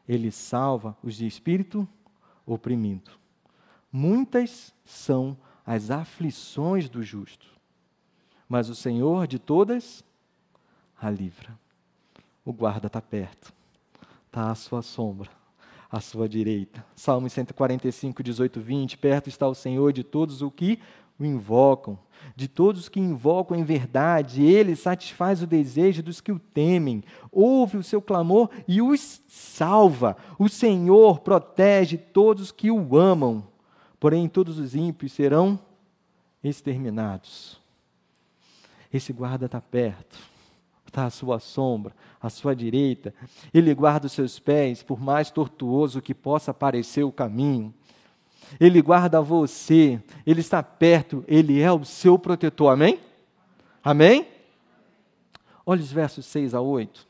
Ele 0.08 0.32
salva 0.32 0.96
os 1.04 1.14
de 1.14 1.24
espírito 1.24 1.86
oprimido. 2.44 3.12
Muitas 3.92 4.74
são 4.84 5.36
as 5.68 5.90
aflições 5.90 6.88
do 6.88 7.02
justo, 7.02 7.46
mas 8.48 8.70
o 8.70 8.74
Senhor 8.74 9.26
de 9.26 9.38
todas 9.38 10.02
a 10.98 11.10
livra. 11.10 11.50
O 12.42 12.54
guarda 12.54 12.86
está 12.86 13.02
perto, 13.02 13.52
está 14.26 14.50
à 14.50 14.54
sua 14.54 14.80
sombra 14.80 15.30
à 15.90 16.00
sua 16.00 16.28
direita. 16.28 16.84
Salmo 16.94 17.30
145, 17.30 18.22
18, 18.22 18.60
20. 18.60 18.98
Perto 18.98 19.28
está 19.28 19.48
o 19.48 19.54
Senhor 19.54 19.90
de 19.90 20.04
todos 20.04 20.42
os 20.42 20.52
que 20.54 20.78
o 21.18 21.24
invocam, 21.24 21.98
de 22.36 22.46
todos 22.46 22.82
os 22.82 22.88
que 22.88 23.00
invocam 23.00 23.56
em 23.56 23.64
verdade, 23.64 24.44
ele 24.44 24.76
satisfaz 24.76 25.42
o 25.42 25.46
desejo 25.46 26.02
dos 26.02 26.20
que 26.20 26.30
o 26.30 26.38
temem, 26.38 27.02
ouve 27.32 27.78
o 27.78 27.82
seu 27.82 28.02
clamor 28.02 28.50
e 28.68 28.82
os 28.82 29.22
salva. 29.26 30.16
O 30.38 30.48
Senhor 30.48 31.20
protege 31.20 31.96
todos 31.96 32.44
os 32.44 32.52
que 32.52 32.70
o 32.70 32.96
amam, 32.96 33.44
porém 33.98 34.28
todos 34.28 34.58
os 34.58 34.74
ímpios 34.74 35.12
serão 35.12 35.58
exterminados. 36.42 37.60
Esse 38.92 39.12
guarda 39.12 39.46
está 39.46 39.60
perto 39.60 40.18
está 40.88 41.06
à 41.06 41.10
sua 41.10 41.38
sombra, 41.38 41.94
à 42.20 42.28
sua 42.28 42.54
direita. 42.56 43.14
Ele 43.52 43.72
guarda 43.74 44.06
os 44.06 44.12
seus 44.12 44.38
pés, 44.38 44.82
por 44.82 45.00
mais 45.00 45.30
tortuoso 45.30 46.02
que 46.02 46.14
possa 46.14 46.52
parecer 46.52 47.04
o 47.04 47.12
caminho. 47.12 47.72
Ele 48.58 48.80
guarda 48.80 49.20
você, 49.20 50.02
ele 50.26 50.40
está 50.40 50.62
perto, 50.62 51.22
ele 51.28 51.60
é 51.60 51.70
o 51.70 51.84
seu 51.84 52.18
protetor. 52.18 52.72
Amém? 52.72 52.98
Amém? 53.84 54.26
Olha 55.64 55.82
os 55.82 55.92
versos 55.92 56.24
6 56.26 56.54
a 56.54 56.60
8. 56.60 57.06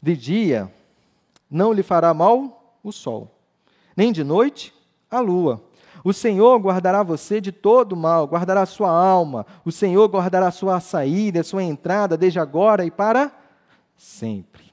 De 0.00 0.16
dia 0.16 0.72
não 1.54 1.72
lhe 1.72 1.82
fará 1.82 2.12
mal 2.12 2.76
o 2.82 2.90
sol, 2.90 3.38
nem 3.96 4.12
de 4.12 4.24
noite 4.24 4.74
a 5.10 5.20
lua. 5.20 5.62
O 6.02 6.12
Senhor 6.12 6.58
guardará 6.60 7.02
você 7.02 7.40
de 7.40 7.52
todo 7.52 7.96
mal, 7.96 8.26
guardará 8.26 8.66
sua 8.66 8.90
alma. 8.90 9.46
O 9.64 9.72
Senhor 9.72 10.06
guardará 10.08 10.50
sua 10.50 10.78
saída, 10.80 11.42
sua 11.42 11.62
entrada, 11.62 12.16
desde 12.16 12.38
agora 12.38 12.84
e 12.84 12.90
para 12.90 13.32
sempre. 13.96 14.64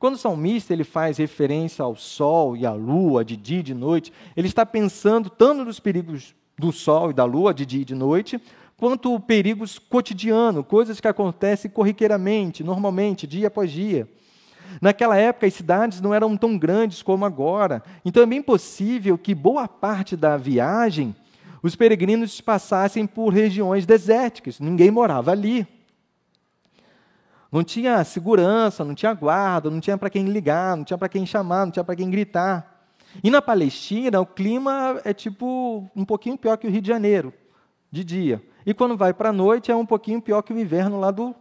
Quando 0.00 0.14
o 0.14 0.18
salmista 0.18 0.72
ele 0.72 0.82
faz 0.82 1.18
referência 1.18 1.84
ao 1.84 1.94
sol 1.94 2.56
e 2.56 2.64
à 2.64 2.72
lua, 2.72 3.24
de 3.24 3.36
dia 3.36 3.60
e 3.60 3.62
de 3.62 3.74
noite, 3.74 4.12
ele 4.36 4.48
está 4.48 4.64
pensando 4.64 5.28
tanto 5.28 5.64
nos 5.64 5.78
perigos 5.78 6.34
do 6.58 6.72
sol 6.72 7.10
e 7.10 7.14
da 7.14 7.24
lua, 7.24 7.52
de 7.52 7.66
dia 7.66 7.82
e 7.82 7.84
de 7.84 7.94
noite, 7.94 8.40
quanto 8.76 9.20
perigos 9.20 9.78
cotidianos, 9.78 10.66
coisas 10.66 11.00
que 11.00 11.06
acontecem 11.06 11.70
corriqueiramente, 11.70 12.64
normalmente, 12.64 13.26
dia 13.26 13.48
após 13.48 13.70
dia. 13.70 14.08
Naquela 14.80 15.16
época, 15.16 15.46
as 15.46 15.54
cidades 15.54 16.00
não 16.00 16.14
eram 16.14 16.36
tão 16.36 16.56
grandes 16.56 17.02
como 17.02 17.24
agora, 17.24 17.82
então 18.04 18.22
é 18.22 18.26
bem 18.26 18.42
possível 18.42 19.18
que 19.18 19.34
boa 19.34 19.66
parte 19.66 20.16
da 20.16 20.36
viagem 20.36 21.14
os 21.62 21.74
peregrinos 21.74 22.40
passassem 22.40 23.06
por 23.06 23.30
regiões 23.30 23.84
desérticas, 23.84 24.60
ninguém 24.60 24.90
morava 24.90 25.32
ali. 25.32 25.66
Não 27.50 27.64
tinha 27.64 28.04
segurança, 28.04 28.84
não 28.84 28.94
tinha 28.94 29.12
guarda, 29.14 29.70
não 29.70 29.80
tinha 29.80 29.96
para 29.96 30.10
quem 30.10 30.26
ligar, 30.26 30.76
não 30.76 30.84
tinha 30.84 30.98
para 30.98 31.08
quem 31.08 31.24
chamar, 31.24 31.64
não 31.64 31.72
tinha 31.72 31.82
para 31.82 31.96
quem 31.96 32.10
gritar. 32.10 32.86
E 33.24 33.30
na 33.30 33.40
Palestina, 33.40 34.20
o 34.20 34.26
clima 34.26 35.00
é 35.02 35.14
tipo 35.14 35.90
um 35.96 36.04
pouquinho 36.04 36.36
pior 36.36 36.58
que 36.58 36.66
o 36.66 36.70
Rio 36.70 36.82
de 36.82 36.88
Janeiro, 36.88 37.32
de 37.90 38.04
dia. 38.04 38.42
E 38.66 38.74
quando 38.74 38.98
vai 38.98 39.14
para 39.14 39.30
a 39.30 39.32
noite, 39.32 39.70
é 39.70 39.74
um 39.74 39.86
pouquinho 39.86 40.20
pior 40.20 40.42
que 40.42 40.52
o 40.52 40.58
inverno 40.58 41.00
lá 41.00 41.10
do, 41.10 41.34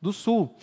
do 0.00 0.12
sul 0.12 0.54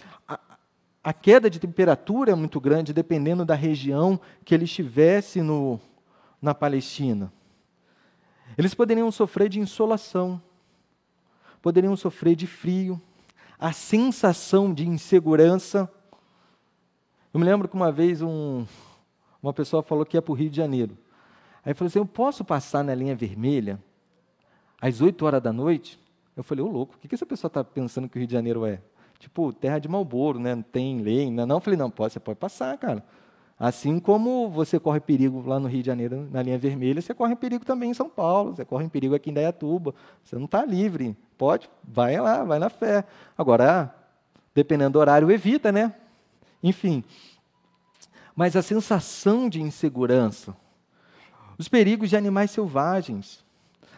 a 1.08 1.14
queda 1.14 1.50
de 1.50 1.58
temperatura 1.58 2.34
é 2.34 2.36
muito 2.36 2.60
grande, 2.60 2.92
dependendo 2.92 3.46
da 3.46 3.56
região 3.56 4.20
que 4.44 4.54
ele 4.54 4.66
estivesse 4.66 5.42
no, 5.42 5.80
na 6.42 6.54
Palestina. 6.54 7.32
Eles 8.58 8.74
poderiam 8.74 9.10
sofrer 9.10 9.48
de 9.48 9.58
insolação, 9.58 10.42
poderiam 11.62 11.96
sofrer 11.96 12.36
de 12.36 12.46
frio, 12.46 13.02
a 13.58 13.72
sensação 13.72 14.74
de 14.74 14.86
insegurança. 14.86 15.90
Eu 17.34 17.40
me 17.40 17.46
lembro 17.46 17.70
que 17.70 17.76
uma 17.78 17.90
vez 17.90 18.22
um, 18.22 18.66
uma 19.42 19.54
pessoa 19.54 19.82
falou 19.82 20.06
que 20.06 20.18
ia 20.18 20.22
para 20.22 20.34
o 20.34 20.36
Rio 20.36 20.50
de 20.50 20.58
Janeiro. 20.58 20.98
Aí 21.64 21.74
falou 21.74 21.88
assim: 21.88 22.00
Eu 22.00 22.06
posso 22.06 22.44
passar 22.44 22.84
na 22.84 22.94
linha 22.94 23.16
vermelha 23.16 23.82
às 24.82 25.00
8 25.00 25.26
horas 25.26 25.42
da 25.42 25.54
noite? 25.54 25.98
Eu 26.36 26.44
falei: 26.44 26.66
Ô 26.66 26.68
louco, 26.68 26.96
o 26.96 26.98
que, 26.98 27.08
que 27.08 27.16
essa 27.16 27.26
pessoa 27.26 27.48
está 27.48 27.64
pensando 27.64 28.10
que 28.10 28.18
o 28.18 28.20
Rio 28.20 28.28
de 28.28 28.34
Janeiro 28.34 28.66
é? 28.66 28.82
Tipo, 29.20 29.52
terra 29.54 29.80
de 29.80 29.88
Malboro, 29.88 30.40
né? 30.40 30.56
Não 30.56 30.62
tem 30.62 31.02
lei, 31.02 31.30
não, 31.32 31.46
não. 31.46 31.60
Falei, 31.60 31.78
não, 31.78 31.90
pode, 31.90 32.14
você 32.14 32.20
pode 32.20 32.40
passar, 32.40 32.78
cara. 32.78 33.04
Assim 33.60 34.00
como 34.00 34.50
você 34.50 34.80
corre 34.80 35.00
perigo 35.00 35.44
lá 35.48 35.60
no 35.60 35.68
Rio 35.68 35.82
de 35.82 35.88
Janeiro, 35.88 36.28
na 36.32 36.44
linha 36.44 36.60
vermelha, 36.60 37.02
você 37.02 37.14
corre 37.14 37.36
perigo 37.36 37.66
também 37.66 37.90
em 37.90 37.94
São 37.94 38.08
Paulo, 38.08 38.56
você 38.56 38.64
corre 38.64 38.88
perigo 38.88 39.16
aqui 39.16 39.32
em 39.32 39.34
Dayatuba. 39.34 39.96
Você 40.24 40.36
não 40.36 40.46
está 40.46 40.64
livre. 40.64 41.18
Pode, 41.38 41.68
vai 41.84 42.20
lá, 42.20 42.44
vai 42.44 42.60
na 42.60 42.70
fé. 42.70 43.04
Agora, 43.36 43.94
dependendo 44.54 44.92
do 44.92 45.00
horário, 45.00 45.32
evita, 45.32 45.72
né? 45.72 45.94
Enfim. 46.62 47.04
Mas 48.36 48.56
a 48.56 48.62
sensação 48.62 49.50
de 49.50 49.60
insegurança, 49.60 50.56
os 51.58 51.68
perigos 51.68 52.12
de 52.12 52.16
animais 52.16 52.52
selvagens, 52.52 53.44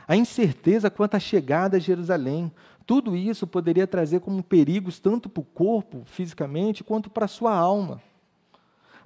a 0.10 0.16
incerteza 0.16 0.90
quanto 0.90 1.14
à 1.14 1.20
chegada 1.20 1.78
a 1.78 1.80
Jerusalém, 1.80 2.52
tudo 2.84 3.16
isso 3.16 3.46
poderia 3.46 3.86
trazer 3.86 4.22
como 4.22 4.42
perigos 4.42 4.98
tanto 4.98 5.30
para 5.30 5.42
o 5.42 5.46
corpo, 5.46 6.02
fisicamente, 6.08 6.84
quanto 6.84 7.12
para 7.12 7.26
a 7.26 7.28
sua 7.28 7.54
alma. 7.54 8.02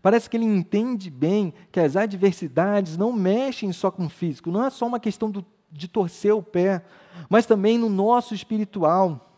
Parece 0.02 0.30
que 0.30 0.38
ele 0.38 0.46
entende 0.46 1.10
bem 1.10 1.54
que 1.74 1.82
as 1.82 1.98
adversidades 1.98 2.96
não 2.96 3.12
mexem 3.12 3.74
só 3.74 3.92
com 3.92 4.06
o 4.06 4.10
físico, 4.10 4.50
não 4.50 4.66
é 4.66 4.70
só 4.70 4.88
uma 4.88 4.98
questão 4.98 5.30
do, 5.30 5.46
de 5.70 5.90
torcer 5.90 6.34
o 6.34 6.42
pé, 6.42 6.86
mas 7.30 7.46
também 7.46 7.78
no 7.78 7.90
nosso 7.90 8.34
espiritual. 8.34 9.30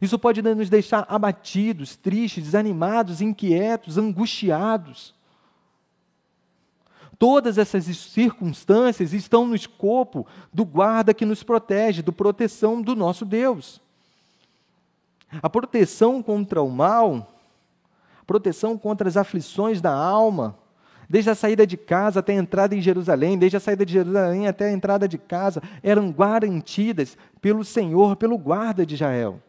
Isso 0.00 0.18
pode 0.18 0.42
nos 0.42 0.68
deixar 0.68 1.06
abatidos, 1.08 1.94
tristes, 1.94 2.42
desanimados, 2.42 3.20
inquietos, 3.20 3.96
angustiados. 3.96 5.14
Todas 7.22 7.56
essas 7.56 7.84
circunstâncias 7.84 9.12
estão 9.12 9.46
no 9.46 9.54
escopo 9.54 10.26
do 10.52 10.64
guarda 10.64 11.14
que 11.14 11.24
nos 11.24 11.44
protege, 11.44 12.02
do 12.02 12.12
proteção 12.12 12.82
do 12.82 12.96
nosso 12.96 13.24
Deus. 13.24 13.80
A 15.40 15.48
proteção 15.48 16.20
contra 16.20 16.60
o 16.60 16.68
mal, 16.68 17.32
proteção 18.26 18.76
contra 18.76 19.06
as 19.06 19.16
aflições 19.16 19.80
da 19.80 19.94
alma, 19.94 20.58
desde 21.08 21.30
a 21.30 21.36
saída 21.36 21.64
de 21.64 21.76
casa 21.76 22.18
até 22.18 22.32
a 22.32 22.40
entrada 22.40 22.74
em 22.74 22.82
Jerusalém, 22.82 23.38
desde 23.38 23.56
a 23.56 23.60
saída 23.60 23.86
de 23.86 23.92
Jerusalém 23.92 24.48
até 24.48 24.70
a 24.70 24.72
entrada 24.72 25.06
de 25.06 25.16
casa, 25.16 25.62
eram 25.80 26.10
garantidas 26.10 27.16
pelo 27.40 27.64
Senhor, 27.64 28.16
pelo 28.16 28.36
guarda 28.36 28.84
de 28.84 28.94
Israel. 28.94 29.40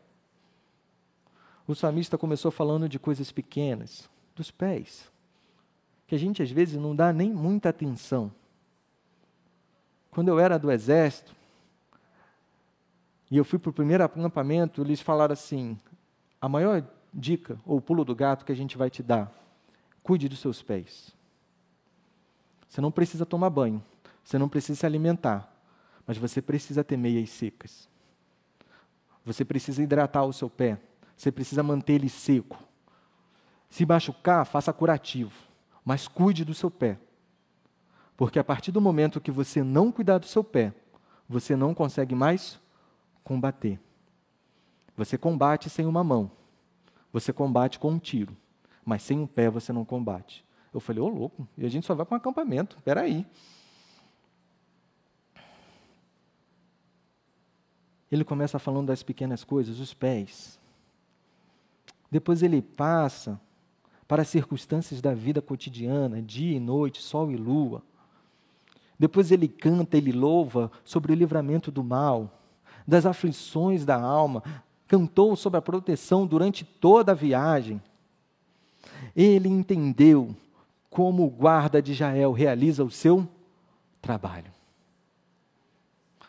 O 1.67 1.73
salmista 1.73 2.19
começou 2.19 2.51
falando 2.51 2.87
de 2.87 2.99
coisas 2.99 3.31
pequenas, 3.31 4.07
dos 4.35 4.51
pés, 4.51 5.11
que 6.13 6.15
a 6.15 6.19
gente 6.19 6.43
às 6.43 6.51
vezes 6.51 6.79
não 6.79 6.95
dá 6.95 7.11
nem 7.11 7.33
muita 7.33 7.69
atenção. 7.69 8.31
Quando 10.11 10.27
eu 10.27 10.37
era 10.37 10.59
do 10.59 10.71
exército, 10.71 11.35
e 13.31 13.35
eu 13.35 13.43
fui 13.43 13.57
para 13.57 13.71
o 13.71 13.73
primeiro 13.73 14.03
acampamento, 14.03 14.83
eles 14.83 15.01
falaram 15.01 15.33
assim: 15.33 15.75
a 16.39 16.47
maior 16.47 16.85
dica, 17.11 17.59
ou 17.65 17.81
pulo 17.81 18.05
do 18.05 18.13
gato 18.13 18.45
que 18.45 18.51
a 18.51 18.55
gente 18.55 18.77
vai 18.77 18.91
te 18.91 19.01
dar, 19.01 19.31
cuide 20.03 20.29
dos 20.29 20.37
seus 20.37 20.61
pés. 20.61 21.11
Você 22.69 22.79
não 22.79 22.91
precisa 22.91 23.25
tomar 23.25 23.49
banho, 23.49 23.83
você 24.23 24.37
não 24.37 24.47
precisa 24.47 24.81
se 24.81 24.85
alimentar, 24.85 25.51
mas 26.05 26.15
você 26.15 26.43
precisa 26.43 26.83
ter 26.83 26.95
meias 26.95 27.31
secas. 27.31 27.89
Você 29.25 29.43
precisa 29.43 29.81
hidratar 29.81 30.25
o 30.25 30.33
seu 30.33 30.47
pé, 30.47 30.77
você 31.17 31.31
precisa 31.31 31.63
manter 31.63 31.93
ele 31.93 32.07
seco. 32.07 32.59
Se 33.67 33.83
machucar, 33.83 34.45
faça 34.45 34.71
curativo. 34.71 35.52
Mas 35.83 36.07
cuide 36.07 36.45
do 36.45 36.53
seu 36.53 36.71
pé. 36.71 36.97
Porque 38.15 38.39
a 38.39 38.43
partir 38.43 38.71
do 38.71 38.79
momento 38.79 39.19
que 39.19 39.31
você 39.31 39.63
não 39.63 39.91
cuidar 39.91 40.17
do 40.17 40.27
seu 40.27 40.43
pé, 40.43 40.73
você 41.27 41.55
não 41.55 41.73
consegue 41.73 42.15
mais 42.15 42.59
combater. 43.23 43.79
Você 44.95 45.17
combate 45.17 45.69
sem 45.69 45.85
uma 45.85 46.03
mão, 46.03 46.31
você 47.11 47.33
combate 47.33 47.79
com 47.79 47.91
um 47.91 47.99
tiro, 47.99 48.37
mas 48.85 49.01
sem 49.01 49.19
um 49.19 49.27
pé 49.27 49.49
você 49.49 49.73
não 49.73 49.83
combate. 49.83 50.45
Eu 50.73 50.79
falei, 50.79 51.01
ô 51.01 51.07
louco, 51.07 51.47
e 51.57 51.65
a 51.65 51.69
gente 51.69 51.85
só 51.85 51.95
vai 51.95 52.05
para 52.05 52.15
um 52.15 52.17
acampamento, 52.17 52.77
espera 52.77 53.01
aí. 53.01 53.25
Ele 58.11 58.23
começa 58.23 58.59
falando 58.59 58.87
das 58.87 59.01
pequenas 59.01 59.43
coisas, 59.43 59.79
os 59.79 59.93
pés. 59.93 60.59
Depois 62.11 62.43
ele 62.43 62.61
passa 62.61 63.41
para 64.07 64.21
as 64.21 64.27
circunstâncias 64.27 65.01
da 65.01 65.13
vida 65.13 65.41
cotidiana, 65.41 66.21
dia 66.21 66.55
e 66.55 66.59
noite, 66.59 67.01
sol 67.01 67.31
e 67.31 67.37
lua. 67.37 67.81
Depois 68.99 69.31
ele 69.31 69.47
canta, 69.47 69.97
ele 69.97 70.11
louva 70.11 70.71
sobre 70.83 71.11
o 71.11 71.15
livramento 71.15 71.71
do 71.71 71.83
mal, 71.83 72.41
das 72.87 73.05
aflições 73.05 73.85
da 73.85 73.99
alma, 73.99 74.43
cantou 74.87 75.35
sobre 75.35 75.57
a 75.57 75.61
proteção 75.61 76.27
durante 76.27 76.63
toda 76.63 77.11
a 77.11 77.15
viagem. 77.15 77.81
Ele 79.15 79.49
entendeu 79.49 80.35
como 80.89 81.25
o 81.25 81.29
guarda 81.29 81.81
de 81.81 81.93
Jael 81.93 82.31
realiza 82.31 82.83
o 82.83 82.91
seu 82.91 83.27
trabalho. 84.01 84.51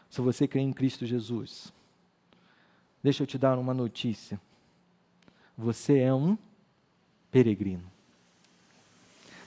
Se 0.09 0.21
você 0.21 0.47
crê 0.47 0.61
em 0.61 0.73
Cristo 0.73 1.05
Jesus, 1.05 1.73
deixa 3.03 3.23
eu 3.23 3.27
te 3.27 3.37
dar 3.37 3.59
uma 3.59 3.75
notícia. 3.75 4.41
Você 5.59 5.99
é 5.99 6.15
um 6.15 6.39
peregrino. 7.35 7.83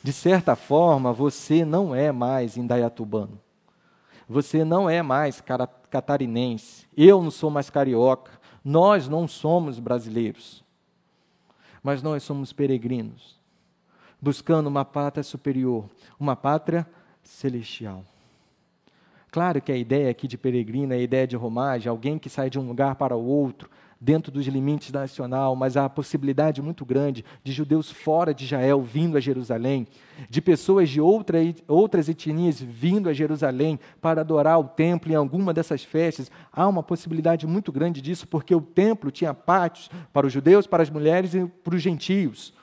De 0.04 0.12
certa 0.12 0.58
forma, 0.58 1.13
você 1.13 1.63
não 1.63 1.95
é 1.95 2.12
mais 2.12 2.58
indaiatubano. 2.58 3.39
Você 4.28 4.65
não 4.65 4.89
é 4.89 5.02
mais 5.02 5.41
catarinense. 5.89 6.86
Eu 6.97 7.23
não 7.23 7.32
sou 7.32 7.50
mais 7.50 7.69
carioca. 7.69 8.34
Nós 8.62 9.08
não 9.08 9.26
somos 9.26 9.80
brasileiros. 9.80 10.65
Mas 11.82 12.04
nós 12.04 12.23
somos 12.23 12.52
peregrinos, 12.52 13.39
buscando 14.21 14.67
uma 14.67 14.84
pátria 14.84 15.23
superior, 15.23 15.86
uma 16.19 16.36
pátria 16.36 16.86
celestial. 17.23 18.04
Claro 19.32 19.62
que 19.62 19.71
a 19.71 19.78
ideia 19.78 20.12
aqui 20.12 20.28
de 20.28 20.38
peregrino 20.38 20.91
é 20.91 20.97
a 20.97 21.02
ideia 21.02 21.26
de 21.26 21.38
romagem, 21.38 21.89
alguém 21.89 22.19
que 22.19 22.30
sai 22.30 22.50
de 22.50 22.60
um 22.60 22.67
lugar 22.67 22.95
para 22.95 23.15
o 23.15 23.26
outro, 23.26 23.69
dentro 23.99 24.31
dos 24.31 24.45
limites 24.45 24.91
nacional, 24.91 25.55
mas 25.55 25.75
há 25.75 25.86
a 25.86 25.89
possibilidade 25.89 26.62
muito 26.62 26.86
grande 26.86 27.25
de 27.43 27.51
judeus 27.51 27.91
fora 27.91 28.33
de 28.33 28.45
Israel 28.45 28.81
vindo 28.81 29.17
a 29.17 29.19
Jerusalém, 29.19 29.88
de 30.29 30.41
pessoas 30.41 30.89
de 30.89 31.01
outra, 31.01 31.39
outras 31.67 32.07
etnias 32.07 32.62
vindo 32.62 33.10
a 33.10 33.13
Jerusalém 33.13 33.79
para 33.99 34.21
adorar 34.21 34.60
o 34.60 34.65
templo 34.65 35.12
em 35.12 35.15
alguma 35.15 35.53
dessas 35.53 35.83
festas. 35.83 36.31
Há 36.51 36.67
uma 36.67 36.83
possibilidade 36.83 37.47
muito 37.47 37.71
grande 37.71 38.01
disso, 38.01 38.27
porque 38.27 38.53
o 38.53 38.62
templo 38.62 39.12
tinha 39.12 39.33
pátios 39.33 39.89
para 40.13 40.27
os 40.27 40.33
judeus, 40.33 40.67
para 40.67 40.83
as 40.83 40.89
mulheres 40.89 41.33
e 41.33 41.45
para 41.45 41.75
os 41.75 41.81
gentios. 41.81 42.53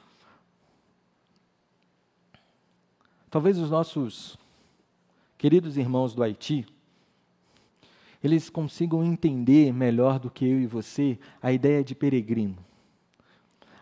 Talvez 3.29 3.59
os 3.59 3.71
nossos 3.71 4.39
queridos 5.37 5.77
irmãos 5.77 6.15
do 6.15 6.23
Haiti 6.23 6.65
eles 8.25 8.49
consigam 8.49 9.05
entender 9.05 9.71
melhor 9.73 10.19
do 10.19 10.31
que 10.31 10.47
eu 10.47 10.59
e 10.59 10.67
você 10.67 11.19
a 11.43 11.53
ideia 11.53 11.85
de 11.85 11.95
peregrino, 11.95 12.57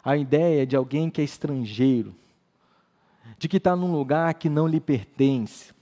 a 0.04 0.16
ideia 0.16 0.66
de 0.66 0.74
alguém 0.74 1.08
que 1.08 1.20
é 1.20 1.24
estrangeiro, 1.24 2.12
de 3.38 3.48
que 3.48 3.58
está 3.58 3.76
num 3.76 3.92
lugar 3.92 4.34
que 4.34 4.48
não 4.48 4.66
lhe 4.66 4.80
pertence, 4.80 5.72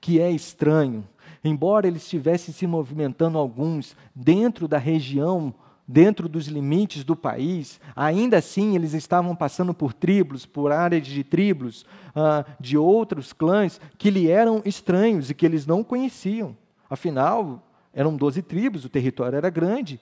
que 0.00 0.20
é 0.20 0.28
estranho, 0.30 1.06
embora 1.44 1.86
eles 1.86 2.02
estivessem 2.02 2.52
se 2.52 2.66
movimentando 2.66 3.38
alguns 3.38 3.96
dentro 4.12 4.66
da 4.66 4.78
região, 4.78 5.54
dentro 5.86 6.28
dos 6.28 6.48
limites 6.48 7.04
do 7.04 7.14
país, 7.14 7.80
ainda 7.94 8.38
assim 8.38 8.74
eles 8.74 8.94
estavam 8.94 9.36
passando 9.36 9.72
por 9.72 9.92
tribos, 9.92 10.44
por 10.44 10.72
áreas 10.72 11.06
de 11.06 11.22
tribos, 11.22 11.82
uh, 12.16 12.44
de 12.58 12.76
outros 12.76 13.32
clãs 13.32 13.80
que 13.96 14.10
lhe 14.10 14.28
eram 14.28 14.60
estranhos 14.64 15.30
e 15.30 15.34
que 15.34 15.46
eles 15.46 15.66
não 15.66 15.84
conheciam. 15.84 16.56
Afinal, 16.90 17.62
eram 17.96 18.14
12 18.14 18.42
tribos, 18.42 18.84
o 18.84 18.90
território 18.90 19.38
era 19.38 19.48
grande. 19.48 19.98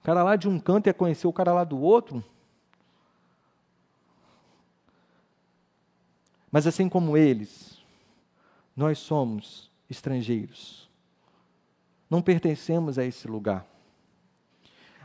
O 0.00 0.04
cara 0.04 0.22
lá 0.22 0.36
de 0.36 0.48
um 0.48 0.60
canto 0.60 0.86
ia 0.86 0.94
conhecer 0.94 1.26
o 1.26 1.32
cara 1.32 1.52
lá 1.52 1.64
do 1.64 1.76
outro. 1.80 2.22
Mas 6.48 6.64
assim 6.64 6.88
como 6.88 7.16
eles, 7.16 7.82
nós 8.76 9.00
somos 9.00 9.68
estrangeiros. 9.90 10.88
Não 12.08 12.22
pertencemos 12.22 13.00
a 13.00 13.04
esse 13.04 13.26
lugar. 13.26 13.66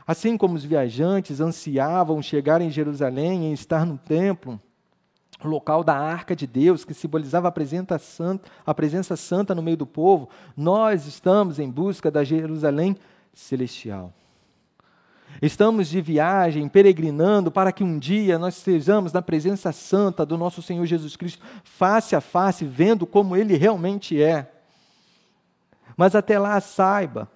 Assim 0.06 0.38
como 0.38 0.54
os 0.54 0.64
viajantes 0.64 1.40
ansiavam 1.40 2.22
chegar 2.22 2.62
em 2.62 2.70
Jerusalém 2.70 3.50
e 3.50 3.54
estar 3.54 3.88
no 3.88 3.98
templo, 3.98 4.62
o 5.44 5.48
local 5.48 5.84
da 5.84 5.98
arca 5.98 6.36
de 6.36 6.46
Deus, 6.46 6.84
que 6.84 6.94
simbolizava 6.94 7.48
a 7.48 7.52
presença, 7.52 7.98
santa, 7.98 8.50
a 8.66 8.74
presença 8.74 9.16
santa 9.16 9.56
no 9.56 9.62
meio 9.62 9.78
do 9.78 9.86
povo, 9.86 10.30
nós 10.56 11.06
estamos 11.06 11.60
em 11.60 11.70
busca 11.70 12.12
da 12.12 12.24
Jerusalém 12.24 12.98
celestial. 13.34 14.14
Estamos 15.42 15.88
de 15.88 16.02
viagem, 16.02 16.68
peregrinando, 16.68 17.50
para 17.50 17.72
que 17.72 17.84
um 17.84 17.98
dia 17.98 18.38
nós 18.38 18.58
estejamos 18.58 19.14
na 19.14 19.22
presença 19.22 19.72
santa 19.72 20.26
do 20.26 20.38
nosso 20.38 20.62
Senhor 20.62 20.86
Jesus 20.86 21.16
Cristo, 21.16 21.46
face 21.64 22.16
a 22.16 22.20
face, 22.20 22.66
vendo 22.66 23.06
como 23.06 23.38
Ele 23.38 23.56
realmente 23.56 24.22
é. 24.22 24.52
Mas 25.96 26.16
até 26.16 26.38
lá, 26.38 26.60
saiba, 26.60 27.30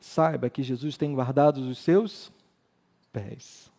saiba 0.00 0.48
que 0.48 0.62
Jesus 0.62 0.96
tem 0.96 1.12
guardado 1.14 1.58
os 1.58 1.78
seus 1.78 2.32
pés 3.12 3.73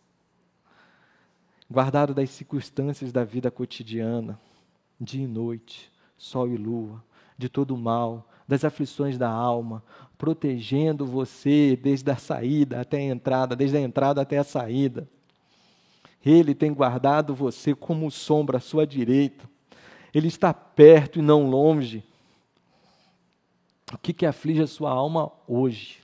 guardado 1.70 2.14
das 2.14 2.30
circunstâncias 2.30 3.12
da 3.12 3.24
vida 3.24 3.50
cotidiana, 3.50 4.38
dia 5.00 5.24
e 5.24 5.26
noite, 5.26 5.90
sol 6.16 6.48
e 6.48 6.56
lua, 6.56 7.02
de 7.36 7.48
todo 7.48 7.74
o 7.74 7.78
mal, 7.78 8.28
das 8.46 8.64
aflições 8.64 9.18
da 9.18 9.28
alma, 9.28 9.82
protegendo 10.16 11.04
você 11.04 11.78
desde 11.80 12.10
a 12.10 12.16
saída 12.16 12.80
até 12.80 12.98
a 12.98 13.02
entrada, 13.02 13.56
desde 13.56 13.76
a 13.76 13.80
entrada 13.80 14.20
até 14.20 14.38
a 14.38 14.44
saída. 14.44 15.08
Ele 16.24 16.54
tem 16.54 16.72
guardado 16.72 17.34
você 17.34 17.74
como 17.74 18.10
sombra 18.10 18.58
à 18.58 18.60
sua 18.60 18.86
direita. 18.86 19.48
Ele 20.14 20.28
está 20.28 20.52
perto 20.54 21.18
e 21.18 21.22
não 21.22 21.48
longe. 21.48 22.02
O 23.92 23.98
que, 23.98 24.12
que 24.12 24.26
aflige 24.26 24.62
a 24.62 24.66
sua 24.66 24.90
alma 24.90 25.30
hoje? 25.46 26.02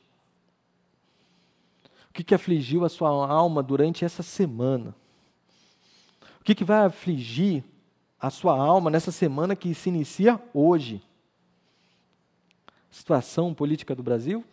O 2.11 2.13
que, 2.13 2.23
que 2.23 2.35
afligiu 2.35 2.85
a 2.85 2.89
sua 2.89 3.09
alma 3.09 3.63
durante 3.63 4.05
essa 4.05 4.23
semana? 4.23 4.95
O 6.43 6.45
que, 6.45 6.57
que 6.57 6.65
vai 6.65 6.85
afligir 6.85 7.63
a 8.19 8.29
sua 8.29 8.59
alma 8.59 8.91
nessa 8.91 9.13
semana 9.13 9.55
que 9.55 9.73
se 9.73 9.89
inicia 9.91 10.43
hoje? 10.53 11.01
Situação 12.91 13.55
política 13.55 13.95
do 13.95 14.03
Brasil? 14.03 14.45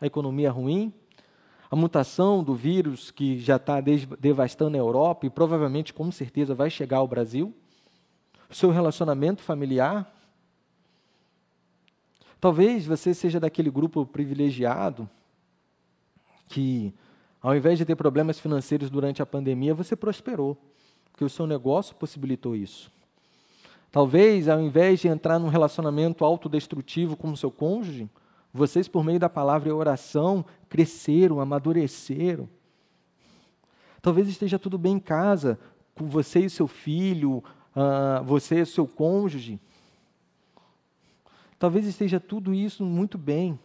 A 0.00 0.06
economia 0.06 0.50
ruim? 0.50 0.92
A 1.70 1.76
mutação 1.76 2.42
do 2.42 2.56
vírus 2.56 3.12
que 3.12 3.38
já 3.38 3.54
está 3.54 3.80
devastando 3.80 4.76
a 4.76 4.80
Europa 4.80 5.26
e 5.26 5.30
provavelmente, 5.30 5.94
com 5.94 6.10
certeza, 6.10 6.56
vai 6.56 6.68
chegar 6.68 6.96
ao 6.96 7.06
Brasil? 7.06 7.54
O 8.50 8.54
seu 8.56 8.70
relacionamento 8.70 9.42
familiar? 9.42 10.12
Talvez 12.40 12.84
você 12.84 13.14
seja 13.14 13.38
daquele 13.38 13.70
grupo 13.70 14.04
privilegiado 14.04 15.08
que, 16.48 16.92
ao 17.40 17.54
invés 17.54 17.78
de 17.78 17.84
ter 17.84 17.94
problemas 17.94 18.40
financeiros 18.40 18.90
durante 18.90 19.22
a 19.22 19.26
pandemia, 19.26 19.72
você 19.72 19.94
prosperou 19.94 20.58
porque 21.10 21.24
o 21.24 21.28
seu 21.30 21.46
negócio 21.46 21.94
possibilitou 21.94 22.54
isso. 22.56 22.90
Talvez, 23.90 24.48
ao 24.48 24.60
invés 24.60 25.00
de 25.00 25.08
entrar 25.08 25.38
num 25.38 25.48
relacionamento 25.48 26.24
autodestrutivo 26.24 27.16
com 27.16 27.30
o 27.30 27.36
seu 27.36 27.50
cônjuge, 27.50 28.08
vocês, 28.52 28.88
por 28.88 29.04
meio 29.04 29.18
da 29.18 29.28
palavra 29.28 29.68
e 29.68 29.72
oração, 29.72 30.44
cresceram, 30.68 31.40
amadureceram. 31.40 32.48
Talvez 34.02 34.28
esteja 34.28 34.58
tudo 34.58 34.78
bem 34.78 34.94
em 34.94 35.00
casa, 35.00 35.58
com 35.94 36.08
você 36.08 36.40
e 36.40 36.50
seu 36.50 36.66
filho, 36.66 37.44
uh, 37.76 38.24
você 38.24 38.60
e 38.60 38.66
seu 38.66 38.86
cônjuge. 38.86 39.60
Talvez 41.58 41.86
esteja 41.86 42.18
tudo 42.18 42.54
isso 42.54 42.84
muito 42.84 43.18
bem. 43.18 43.58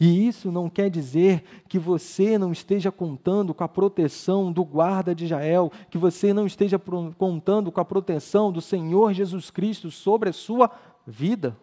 E 0.00 0.28
isso 0.28 0.52
não 0.52 0.70
quer 0.70 0.88
dizer 0.88 1.42
que 1.68 1.78
você 1.78 2.38
não 2.38 2.52
esteja 2.52 2.92
contando 2.92 3.52
com 3.52 3.64
a 3.64 3.68
proteção 3.68 4.52
do 4.52 4.64
guarda 4.64 5.12
de 5.12 5.24
Israel, 5.24 5.72
que 5.90 5.98
você 5.98 6.32
não 6.32 6.46
esteja 6.46 6.80
contando 7.16 7.72
com 7.72 7.80
a 7.80 7.84
proteção 7.84 8.52
do 8.52 8.60
Senhor 8.60 9.12
Jesus 9.12 9.50
Cristo 9.50 9.90
sobre 9.90 10.28
a 10.28 10.32
sua 10.32 10.70
vida. 11.04 11.56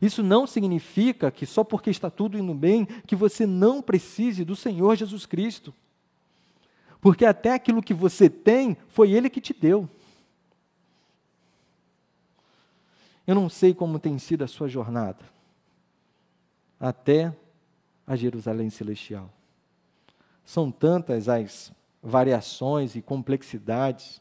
Isso 0.00 0.22
não 0.22 0.46
significa 0.46 1.32
que 1.32 1.46
só 1.46 1.64
porque 1.64 1.90
está 1.90 2.10
tudo 2.10 2.38
indo 2.38 2.54
bem, 2.54 2.86
que 3.06 3.16
você 3.16 3.44
não 3.44 3.82
precise 3.82 4.44
do 4.44 4.54
Senhor 4.54 4.94
Jesus 4.94 5.26
Cristo. 5.26 5.74
Porque 7.00 7.24
até 7.24 7.54
aquilo 7.54 7.82
que 7.82 7.94
você 7.94 8.30
tem, 8.30 8.76
foi 8.88 9.10
Ele 9.10 9.30
que 9.30 9.40
te 9.40 9.52
deu. 9.52 9.88
Eu 13.26 13.34
não 13.34 13.48
sei 13.48 13.74
como 13.74 13.98
tem 13.98 14.16
sido 14.18 14.44
a 14.44 14.46
sua 14.48 14.68
jornada 14.68 15.37
até 16.78 17.34
a 18.06 18.16
Jerusalém 18.16 18.70
Celestial. 18.70 19.30
São 20.44 20.70
tantas 20.70 21.28
as 21.28 21.72
variações 22.02 22.94
e 22.94 23.02
complexidades 23.02 24.20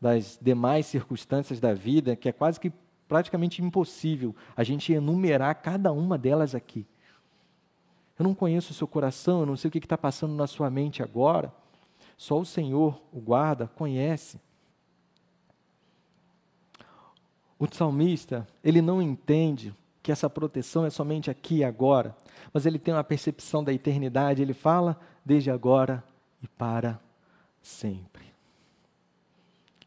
das 0.00 0.38
demais 0.40 0.86
circunstâncias 0.86 1.60
da 1.60 1.74
vida 1.74 2.16
que 2.16 2.28
é 2.28 2.32
quase 2.32 2.60
que 2.60 2.72
praticamente 3.08 3.62
impossível 3.62 4.34
a 4.56 4.64
gente 4.64 4.92
enumerar 4.92 5.54
cada 5.62 5.92
uma 5.92 6.16
delas 6.18 6.54
aqui. 6.54 6.86
Eu 8.18 8.24
não 8.24 8.34
conheço 8.34 8.72
o 8.72 8.74
seu 8.74 8.88
coração, 8.88 9.40
eu 9.40 9.46
não 9.46 9.56
sei 9.56 9.68
o 9.68 9.72
que 9.72 9.78
está 9.78 9.98
passando 9.98 10.34
na 10.34 10.46
sua 10.46 10.70
mente 10.70 11.02
agora. 11.02 11.52
Só 12.16 12.38
o 12.38 12.46
Senhor, 12.46 13.00
o 13.12 13.20
guarda, 13.20 13.68
conhece. 13.68 14.40
O 17.58 17.66
salmista, 17.70 18.46
ele 18.64 18.80
não 18.80 19.02
entende 19.02 19.74
que 20.06 20.12
essa 20.12 20.30
proteção 20.30 20.86
é 20.86 20.90
somente 20.90 21.32
aqui 21.32 21.56
e 21.56 21.64
agora, 21.64 22.16
mas 22.52 22.64
ele 22.64 22.78
tem 22.78 22.94
uma 22.94 23.02
percepção 23.02 23.64
da 23.64 23.72
eternidade, 23.72 24.40
ele 24.40 24.54
fala 24.54 24.96
desde 25.24 25.50
agora 25.50 26.00
e 26.40 26.46
para 26.46 27.00
sempre. 27.60 28.24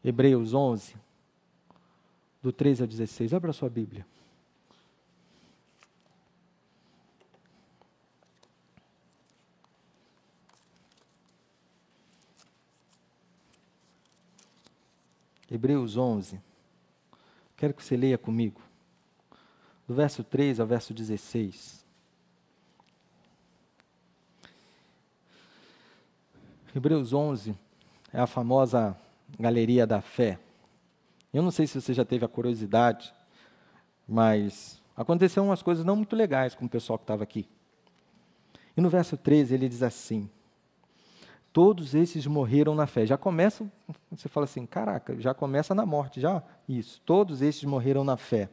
Hebreus 0.04 0.52
11, 0.52 0.94
do 2.42 2.52
13 2.52 2.82
ao 2.82 2.86
16. 2.86 3.32
Abra 3.32 3.50
sua 3.50 3.70
Bíblia. 3.70 4.06
Hebreus 15.50 15.96
11. 15.96 16.38
Quero 17.56 17.72
que 17.72 17.82
você 17.82 17.96
leia 17.96 18.18
comigo. 18.18 18.60
Do 19.90 19.96
verso 19.96 20.22
3 20.22 20.60
ao 20.60 20.68
verso 20.68 20.94
16. 20.94 21.84
Hebreus 26.72 27.12
11 27.12 27.56
é 28.12 28.20
a 28.20 28.26
famosa 28.28 28.96
galeria 29.36 29.88
da 29.88 30.00
fé. 30.00 30.38
Eu 31.34 31.42
não 31.42 31.50
sei 31.50 31.66
se 31.66 31.80
você 31.80 31.92
já 31.92 32.04
teve 32.04 32.24
a 32.24 32.28
curiosidade, 32.28 33.12
mas 34.06 34.80
aconteceram 34.96 35.48
umas 35.48 35.60
coisas 35.60 35.84
não 35.84 35.96
muito 35.96 36.14
legais 36.14 36.54
com 36.54 36.66
o 36.66 36.70
pessoal 36.70 36.96
que 36.96 37.02
estava 37.02 37.24
aqui. 37.24 37.48
E 38.76 38.80
no 38.80 38.88
verso 38.88 39.16
13 39.16 39.54
ele 39.54 39.68
diz 39.68 39.82
assim: 39.82 40.30
Todos 41.52 41.96
esses 41.96 42.28
morreram 42.28 42.76
na 42.76 42.86
fé. 42.86 43.04
Já 43.04 43.18
começa, 43.18 43.68
você 44.08 44.28
fala 44.28 44.44
assim, 44.44 44.64
caraca, 44.66 45.20
já 45.20 45.34
começa 45.34 45.74
na 45.74 45.84
morte, 45.84 46.20
já? 46.20 46.44
Isso, 46.68 47.02
todos 47.04 47.42
esses 47.42 47.64
morreram 47.64 48.04
na 48.04 48.16
fé. 48.16 48.48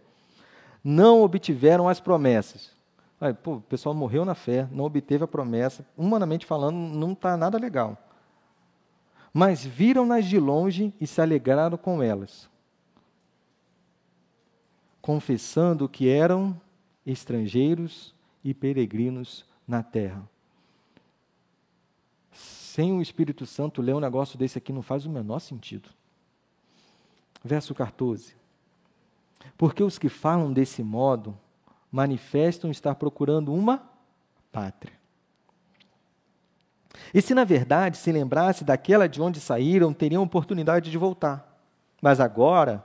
Não 0.89 1.21
obtiveram 1.21 1.89
as 1.89 2.00
promessas. 2.00 2.71
Aí, 3.19 3.34
pô, 3.34 3.56
o 3.56 3.62
pessoal 3.62 3.95
morreu 3.95 4.23
na 4.23 4.36
fé, 4.36 4.67
não 4.71 4.86
obteve 4.86 5.23
a 5.23 5.28
promessa. 5.28 5.86
Humanamente 5.97 6.45
falando, 6.45 6.76
não 6.76 7.13
está 7.13 7.36
nada 7.36 7.58
legal. 7.58 7.97
Mas 9.34 9.65
viram-nas 9.65 10.26
de 10.26 10.39
longe 10.39 10.93
e 11.02 11.08
se 11.08 11.19
alegraram 11.19 11.78
com 11.78 12.02
elas, 12.02 12.50
confessando 15.02 15.89
que 15.89 16.08
eram 16.08 16.60
estrangeiros 17.06 18.13
e 18.43 18.54
peregrinos 18.54 19.45
na 19.67 19.84
terra 19.84 20.23
sem 22.78 22.93
o 22.93 23.02
Espírito 23.02 23.43
Santo, 23.43 23.82
ler 23.82 23.95
um 23.95 24.00
negócio 24.00 24.38
desse 24.38 24.60
aqui 24.60 24.71
não 24.71 24.84
faz 24.84 25.04
o 25.04 25.10
menor 25.10 25.39
sentido. 25.39 25.89
Verso 27.43 27.73
14. 27.73 28.36
Porque 29.58 29.84
os 29.84 29.97
que 29.97 30.10
falam 30.10 30.54
desse 30.54 30.84
modo 30.84 31.38
manifestam 31.91 32.69
estar 32.69 32.95
procurando 32.95 33.54
uma 33.54 33.89
pátria. 34.52 34.93
E 37.13 37.21
se 37.21 37.34
na 37.34 37.43
verdade 37.43 37.97
se 37.97 38.12
lembrasse 38.12 38.63
daquela 38.63 39.08
de 39.08 39.21
onde 39.21 39.39
saíram, 39.39 39.93
teriam 39.93 40.23
oportunidade 40.23 40.91
de 40.91 40.97
voltar. 40.97 41.62
Mas 42.02 42.19
agora 42.19 42.84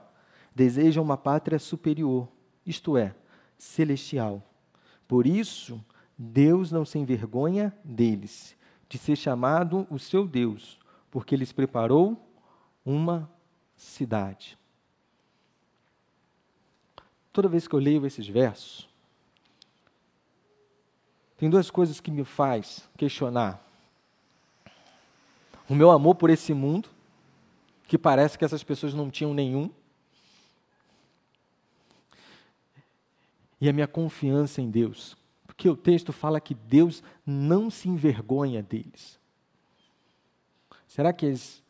desejam 0.55 1.03
uma 1.03 1.17
pátria 1.17 1.59
superior, 1.59 2.29
isto 2.65 2.97
é, 2.97 3.15
celestial. 3.59 4.43
Por 5.09 5.27
isso, 5.27 5.83
Deus 6.17 6.71
não 6.71 6.85
se 6.85 6.99
envergonha 6.99 7.75
deles 7.85 8.57
de 8.89 8.99
ser 8.99 9.17
chamado 9.17 9.87
o 9.91 9.99
seu 9.99 10.27
Deus, 10.27 10.79
porque 11.11 11.37
lhes 11.37 11.53
preparou 11.53 12.17
uma 12.85 13.31
cidade. 13.75 14.59
Toda 17.33 17.49
vez 17.49 17.67
que 17.67 17.75
eu 17.75 17.81
leio 17.81 18.05
esses 18.05 18.29
versos, 18.29 18.89
tem 21.37 21.49
duas 21.49 21.71
coisas 21.71 22.01
que 22.01 22.11
me 22.11 22.25
faz 22.25 22.89
questionar. 22.97 23.61
O 25.69 25.75
meu 25.75 25.91
amor 25.91 26.15
por 26.15 26.31
esse 26.31 26.53
mundo, 26.53 26.89
que 27.89 27.97
parece 27.97 28.39
que 28.39 28.45
essas 28.45 28.63
pessoas 28.63 28.95
não 28.95 29.11
tinham 29.11 29.33
nenhum, 29.33 29.71
e 33.61 33.69
a 33.69 33.73
minha 33.73 33.87
confiança 33.87 34.61
em 34.61 34.71
Deus, 34.71 35.17
porque 35.47 35.69
o 35.69 35.77
texto 35.77 36.13
fala 36.13 36.41
que 36.41 36.55
Deus 36.55 37.03
não 37.25 37.71
se 37.71 37.89
envergonha 37.89 38.63
deles. 38.63 39.19
Será 40.87 41.13
que, 41.13 41.25
eles, 41.25 41.63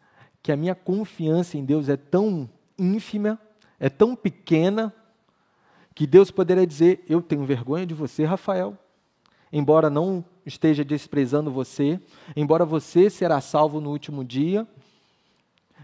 que 0.42 0.50
a 0.50 0.56
minha 0.56 0.74
confiança 0.74 1.56
em 1.56 1.64
Deus 1.64 1.88
é 1.88 1.96
tão 1.96 2.50
ínfima, 2.76 3.38
é 3.78 3.88
tão 3.88 4.16
pequena, 4.16 4.92
que 5.94 6.06
Deus 6.06 6.30
poderia 6.30 6.66
dizer: 6.66 7.04
Eu 7.08 7.20
tenho 7.20 7.44
vergonha 7.44 7.86
de 7.86 7.94
você, 7.94 8.24
Rafael, 8.24 8.76
embora 9.52 9.90
não 9.90 10.24
esteja 10.44 10.84
desprezando 10.84 11.50
você, 11.50 12.00
embora 12.34 12.64
você 12.64 13.08
será 13.10 13.40
salvo 13.40 13.80
no 13.80 13.90
último 13.90 14.24
dia, 14.24 14.66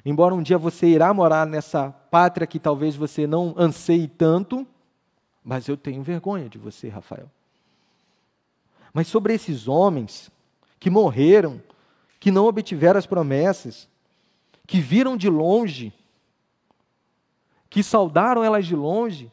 embora 0.04 0.34
um 0.34 0.42
dia 0.42 0.58
você 0.58 0.86
irá 0.86 1.12
morar 1.12 1.46
nessa 1.46 1.90
pátria 1.90 2.46
que 2.46 2.58
talvez 2.58 2.96
você 2.96 3.26
não 3.26 3.54
anseie 3.56 4.08
tanto, 4.08 4.66
mas 5.44 5.68
eu 5.68 5.76
tenho 5.76 6.02
vergonha 6.02 6.48
de 6.48 6.58
você, 6.58 6.88
Rafael. 6.88 7.30
Mas 8.92 9.06
sobre 9.08 9.34
esses 9.34 9.68
homens 9.68 10.30
que 10.80 10.90
morreram, 10.90 11.60
que 12.18 12.30
não 12.30 12.46
obtiveram 12.46 12.98
as 12.98 13.06
promessas, 13.06 13.88
que 14.66 14.80
viram 14.80 15.16
de 15.16 15.28
longe, 15.28 15.92
que 17.70 17.82
saudaram 17.82 18.42
elas 18.42 18.66
de 18.66 18.74
longe, 18.74 19.30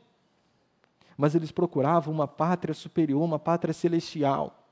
mas 1.17 1.36
eles 1.36 1.51
procuravam 1.51 2.13
uma 2.13 2.28
pátria 2.28 2.73
superior, 2.73 3.23
uma 3.23 3.39
pátria 3.39 3.73
celestial. 3.73 4.63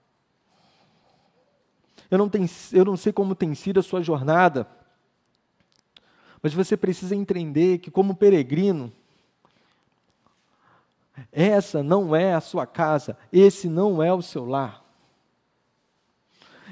Eu 2.09 2.17
não, 2.17 2.29
tenho, 2.29 2.47
eu 2.71 2.85
não 2.85 2.97
sei 2.97 3.11
como 3.11 3.35
tem 3.35 3.55
sido 3.55 3.79
a 3.79 3.83
sua 3.83 4.01
jornada, 4.01 4.67
mas 6.41 6.53
você 6.53 6.75
precisa 6.75 7.15
entender 7.15 7.79
que, 7.79 7.89
como 7.89 8.15
peregrino, 8.15 8.91
essa 11.31 11.81
não 11.81 12.15
é 12.15 12.33
a 12.33 12.41
sua 12.41 12.65
casa, 12.67 13.17
esse 13.31 13.67
não 13.67 14.03
é 14.03 14.13
o 14.13 14.21
seu 14.21 14.45
lar 14.45 14.83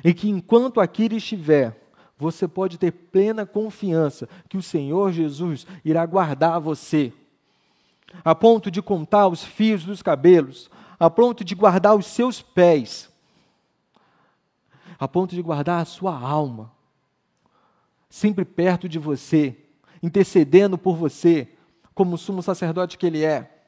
e 0.03 0.13
que 0.13 0.29
enquanto 0.29 0.79
aqui 0.79 1.05
estiver, 1.13 1.77
você 2.17 2.47
pode 2.47 2.77
ter 2.77 2.91
plena 2.91 3.45
confiança 3.45 4.27
que 4.47 4.57
o 4.57 4.61
Senhor 4.61 5.11
Jesus 5.11 5.65
irá 5.83 6.05
guardar 6.05 6.59
você, 6.59 7.13
a 8.23 8.35
ponto 8.35 8.69
de 8.69 8.81
contar 8.81 9.27
os 9.27 9.43
fios 9.43 9.83
dos 9.83 10.01
cabelos, 10.01 10.69
a 10.99 11.09
ponto 11.09 11.43
de 11.43 11.55
guardar 11.55 11.95
os 11.95 12.05
seus 12.05 12.41
pés, 12.41 13.09
a 14.99 15.07
ponto 15.07 15.35
de 15.35 15.41
guardar 15.41 15.81
a 15.81 15.85
sua 15.85 16.17
alma, 16.17 16.71
sempre 18.09 18.45
perto 18.45 18.87
de 18.87 18.99
você, 18.99 19.57
intercedendo 20.01 20.77
por 20.77 20.95
você, 20.95 21.47
como 21.93 22.15
o 22.15 22.17
sumo 22.17 22.41
sacerdote 22.41 22.97
que 22.97 23.05
ele 23.05 23.23
é, 23.23 23.63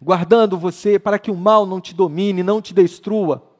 guardando 0.00 0.58
você 0.58 0.98
para 0.98 1.18
que 1.18 1.30
o 1.30 1.36
mal 1.36 1.66
não 1.66 1.80
te 1.80 1.94
domine, 1.94 2.42
não 2.42 2.60
te 2.60 2.72
destrua 2.74 3.54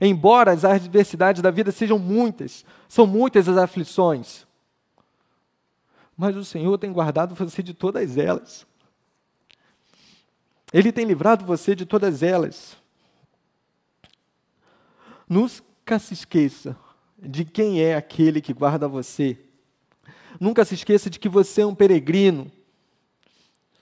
Embora 0.00 0.52
as 0.52 0.64
adversidades 0.64 1.40
da 1.40 1.50
vida 1.50 1.70
sejam 1.70 1.98
muitas, 1.98 2.64
são 2.88 3.06
muitas 3.06 3.48
as 3.48 3.56
aflições, 3.56 4.46
mas 6.16 6.36
o 6.36 6.44
Senhor 6.44 6.76
tem 6.78 6.92
guardado 6.92 7.34
você 7.34 7.62
de 7.62 7.74
todas 7.74 8.16
elas. 8.16 8.66
Ele 10.74 10.92
tem 10.92 11.06
livrado 11.06 11.46
você 11.46 11.74
de 11.74 11.86
todas 11.86 12.22
elas. 12.22 12.76
Nunca 15.26 15.98
se 15.98 16.12
esqueça 16.12 16.76
de 17.16 17.44
quem 17.44 17.80
é 17.80 17.94
aquele 17.94 18.42
que 18.42 18.52
guarda 18.52 18.86
você. 18.86 19.38
Nunca 20.38 20.64
se 20.64 20.74
esqueça 20.74 21.08
de 21.08 21.18
que 21.18 21.28
você 21.28 21.62
é 21.62 21.66
um 21.66 21.74
peregrino. 21.74 22.50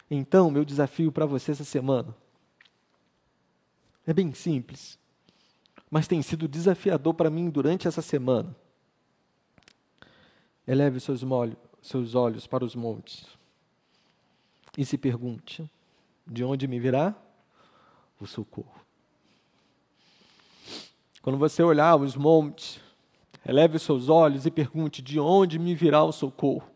Então, 0.09 0.51
meu 0.51 0.65
desafio 0.65 1.11
para 1.11 1.25
você 1.25 1.51
essa 1.51 1.65
semana 1.65 2.15
é 4.07 4.13
bem 4.13 4.35
simples 4.35 5.01
mas 5.93 6.09
tem 6.09 6.23
sido 6.23 6.49
desafiador 6.49 7.13
para 7.13 7.29
mim 7.29 7.51
durante 7.51 7.87
essa 7.87 8.01
semana. 8.01 8.57
eleve 10.67 10.99
seus, 10.99 11.23
molhos, 11.23 11.59
seus 11.83 12.15
olhos 12.15 12.47
para 12.47 12.65
os 12.65 12.75
montes 12.75 13.27
e 14.77 14.87
se 14.87 14.97
pergunte: 14.97 15.71
de 16.27 16.45
onde 16.45 16.67
me 16.67 16.79
virá 16.79 17.15
o 18.21 18.27
socorro? 18.27 18.81
Quando 21.23 21.39
você 21.39 21.63
olhar 21.63 21.97
os 21.97 22.17
montes, 22.17 22.81
eleve 23.47 23.77
os 23.77 23.83
seus 23.83 24.09
olhos 24.09 24.45
e 24.45 24.51
pergunte: 24.51 25.01
de 25.01 25.21
onde 25.21 25.59
me 25.59 25.75
virá 25.75 26.03
o 26.03 26.13
socorro? 26.13 26.69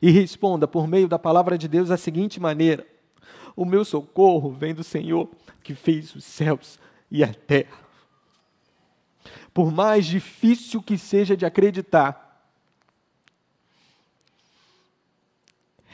E 0.00 0.10
responda 0.10 0.66
por 0.66 0.86
meio 0.86 1.08
da 1.08 1.18
palavra 1.18 1.58
de 1.58 1.66
Deus 1.66 1.88
da 1.88 1.96
seguinte 1.96 2.38
maneira: 2.38 2.86
O 3.56 3.64
meu 3.64 3.84
socorro 3.84 4.52
vem 4.52 4.72
do 4.72 4.84
Senhor 4.84 5.28
que 5.62 5.74
fez 5.74 6.14
os 6.14 6.24
céus 6.24 6.78
e 7.10 7.24
a 7.24 7.34
terra. 7.34 7.82
Por 9.52 9.70
mais 9.70 10.06
difícil 10.06 10.80
que 10.82 10.96
seja 10.96 11.36
de 11.36 11.44
acreditar, 11.44 12.50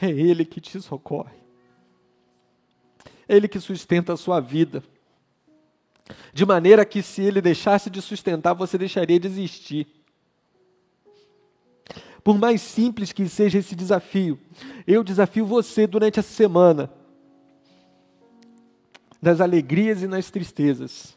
é 0.01 0.09
Ele 0.09 0.45
que 0.45 0.61
te 0.61 0.79
socorre. 0.79 1.38
Ele 3.29 3.47
que 3.47 3.59
sustenta 3.59 4.13
a 4.13 4.17
sua 4.17 4.39
vida. 4.39 4.83
De 6.33 6.43
maneira 6.43 6.83
que, 6.83 7.03
se 7.03 7.21
Ele 7.21 7.39
deixasse 7.39 7.87
de 7.87 8.01
sustentar, 8.01 8.53
você 8.53 8.75
deixaria 8.75 9.19
de 9.19 9.27
existir. 9.27 9.87
Por 12.23 12.37
mais 12.39 12.61
simples 12.61 13.11
que 13.11 13.29
seja 13.29 13.59
esse 13.59 13.75
desafio, 13.75 14.39
eu 14.85 15.03
desafio 15.03 15.45
você 15.45 15.85
durante 15.85 16.19
essa 16.19 16.33
semana, 16.33 16.91
nas 19.21 19.39
alegrias 19.39 20.01
e 20.01 20.07
nas 20.07 20.31
tristezas, 20.31 21.15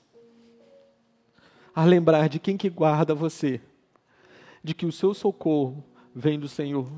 a 1.74 1.84
lembrar 1.84 2.28
de 2.28 2.38
quem 2.38 2.56
que 2.56 2.68
guarda 2.68 3.14
você, 3.14 3.60
de 4.62 4.74
que 4.74 4.84
o 4.84 4.92
seu 4.92 5.14
socorro 5.14 5.82
vem 6.14 6.38
do 6.38 6.48
Senhor. 6.48 6.90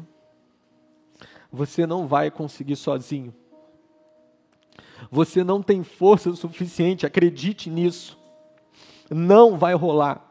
Você 1.53 1.87
não 1.87 2.07
vai 2.07 2.31
conseguir 2.31 2.77
sozinho. 2.77 3.33
Você 5.11 5.45
não 5.45 5.63
tem 5.63 5.83
força 5.83 6.35
suficiente, 6.35 7.07
acredite 7.07 7.71
nisso. 7.71 8.19
Não 9.11 9.57
vai 9.57 9.75
rolar. 9.75 10.23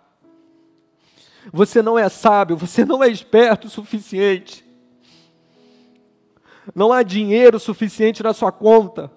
Você 1.51 1.82
não 1.82 1.97
é 1.97 2.07
sábio, 2.09 2.55
você 2.55 2.86
não 2.86 3.03
é 3.03 3.09
esperto 3.09 3.68
o 3.68 3.70
suficiente. 3.70 4.64
Não 6.74 6.93
há 6.93 7.03
dinheiro 7.03 7.59
suficiente 7.59 8.24
na 8.24 8.34
sua 8.34 8.51
conta 8.51 9.11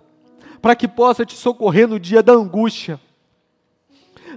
para 0.61 0.75
que 0.75 0.89
possa 0.89 1.25
te 1.25 1.37
socorrer 1.37 1.87
no 1.87 2.01
dia 2.01 2.23
da 2.23 2.33
angústia. 2.33 3.01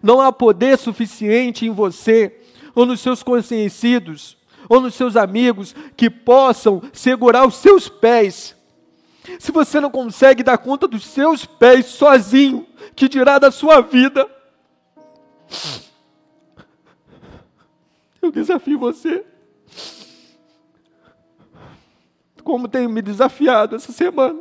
Não 0.03 0.21
há 0.21 0.31
poder 0.31 0.77
suficiente 0.77 1.65
em 1.65 1.71
você 1.71 2.39
ou 2.75 2.85
nos 2.85 2.99
seus 2.99 3.23
conhecidos 3.23 4.37
ou 4.69 4.79
nos 4.79 4.93
seus 4.93 5.15
amigos 5.15 5.75
que 5.97 6.09
possam 6.09 6.81
segurar 6.93 7.47
os 7.47 7.55
seus 7.55 7.89
pés. 7.89 8.55
Se 9.39 9.51
você 9.51 9.79
não 9.79 9.91
consegue 9.91 10.43
dar 10.43 10.57
conta 10.57 10.87
dos 10.87 11.05
seus 11.05 11.45
pés 11.45 11.85
sozinho, 11.87 12.65
que 12.95 13.07
dirá 13.07 13.37
da 13.39 13.51
sua 13.51 13.81
vida? 13.81 14.29
Eu 18.21 18.31
desafio 18.31 18.79
você. 18.79 19.25
Como 22.43 22.67
tenho 22.67 22.89
me 22.89 23.01
desafiado 23.01 23.75
essa 23.75 23.91
semana. 23.91 24.39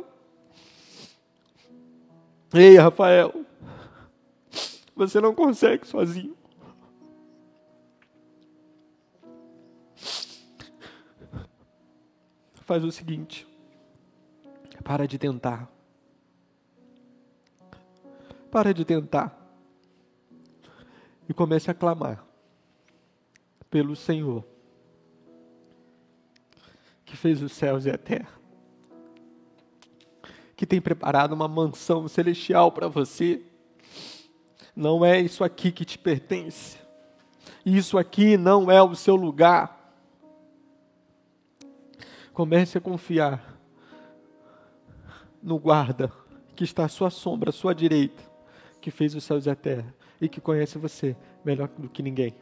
Ei, 2.53 2.77
Rafael, 2.77 3.45
você 4.95 5.21
não 5.21 5.35
consegue 5.35 5.85
sozinho. 5.85 6.39
faz 12.69 12.83
o 12.83 12.91
seguinte: 12.91 13.47
para 14.89 15.07
de 15.07 15.19
tentar. 15.19 15.71
Para 18.49 18.73
de 18.73 18.83
tentar. 18.83 19.37
E 21.29 21.33
comece 21.33 21.69
a 21.69 21.75
clamar 21.75 22.25
pelo 23.69 23.95
Senhor, 23.95 24.43
que 27.05 27.15
fez 27.15 27.39
os 27.43 27.51
céus 27.51 27.85
e 27.85 27.91
a 27.91 27.99
terra, 27.99 28.31
que 30.55 30.65
tem 30.65 30.81
preparado 30.81 31.33
uma 31.33 31.47
mansão 31.47 32.07
celestial 32.07 32.71
para 32.71 32.87
você. 32.87 33.43
Não 34.75 35.05
é 35.05 35.19
isso 35.19 35.43
aqui 35.43 35.71
que 35.71 35.85
te 35.85 35.99
pertence. 35.99 36.79
Isso 37.63 37.95
aqui 37.95 38.37
não 38.37 38.71
é 38.71 38.81
o 38.81 38.95
seu 38.95 39.15
lugar. 39.15 39.93
Comece 42.33 42.75
a 42.75 42.81
confiar 42.81 43.48
no 45.41 45.57
guarda 45.57 46.11
que 46.55 46.63
está 46.63 46.85
à 46.85 46.89
sua 46.89 47.09
sombra, 47.09 47.49
à 47.49 47.53
sua 47.53 47.73
direita, 47.73 48.21
que 48.81 48.91
fez 48.91 49.15
os 49.15 49.23
céus 49.23 49.45
e 49.45 49.49
a 49.49 49.55
terra 49.55 49.93
e 50.21 50.27
que 50.27 50.41
conhece 50.41 50.77
você 50.77 51.15
melhor 51.43 51.69
do 51.77 51.89
que 51.89 52.03
ninguém. 52.03 52.35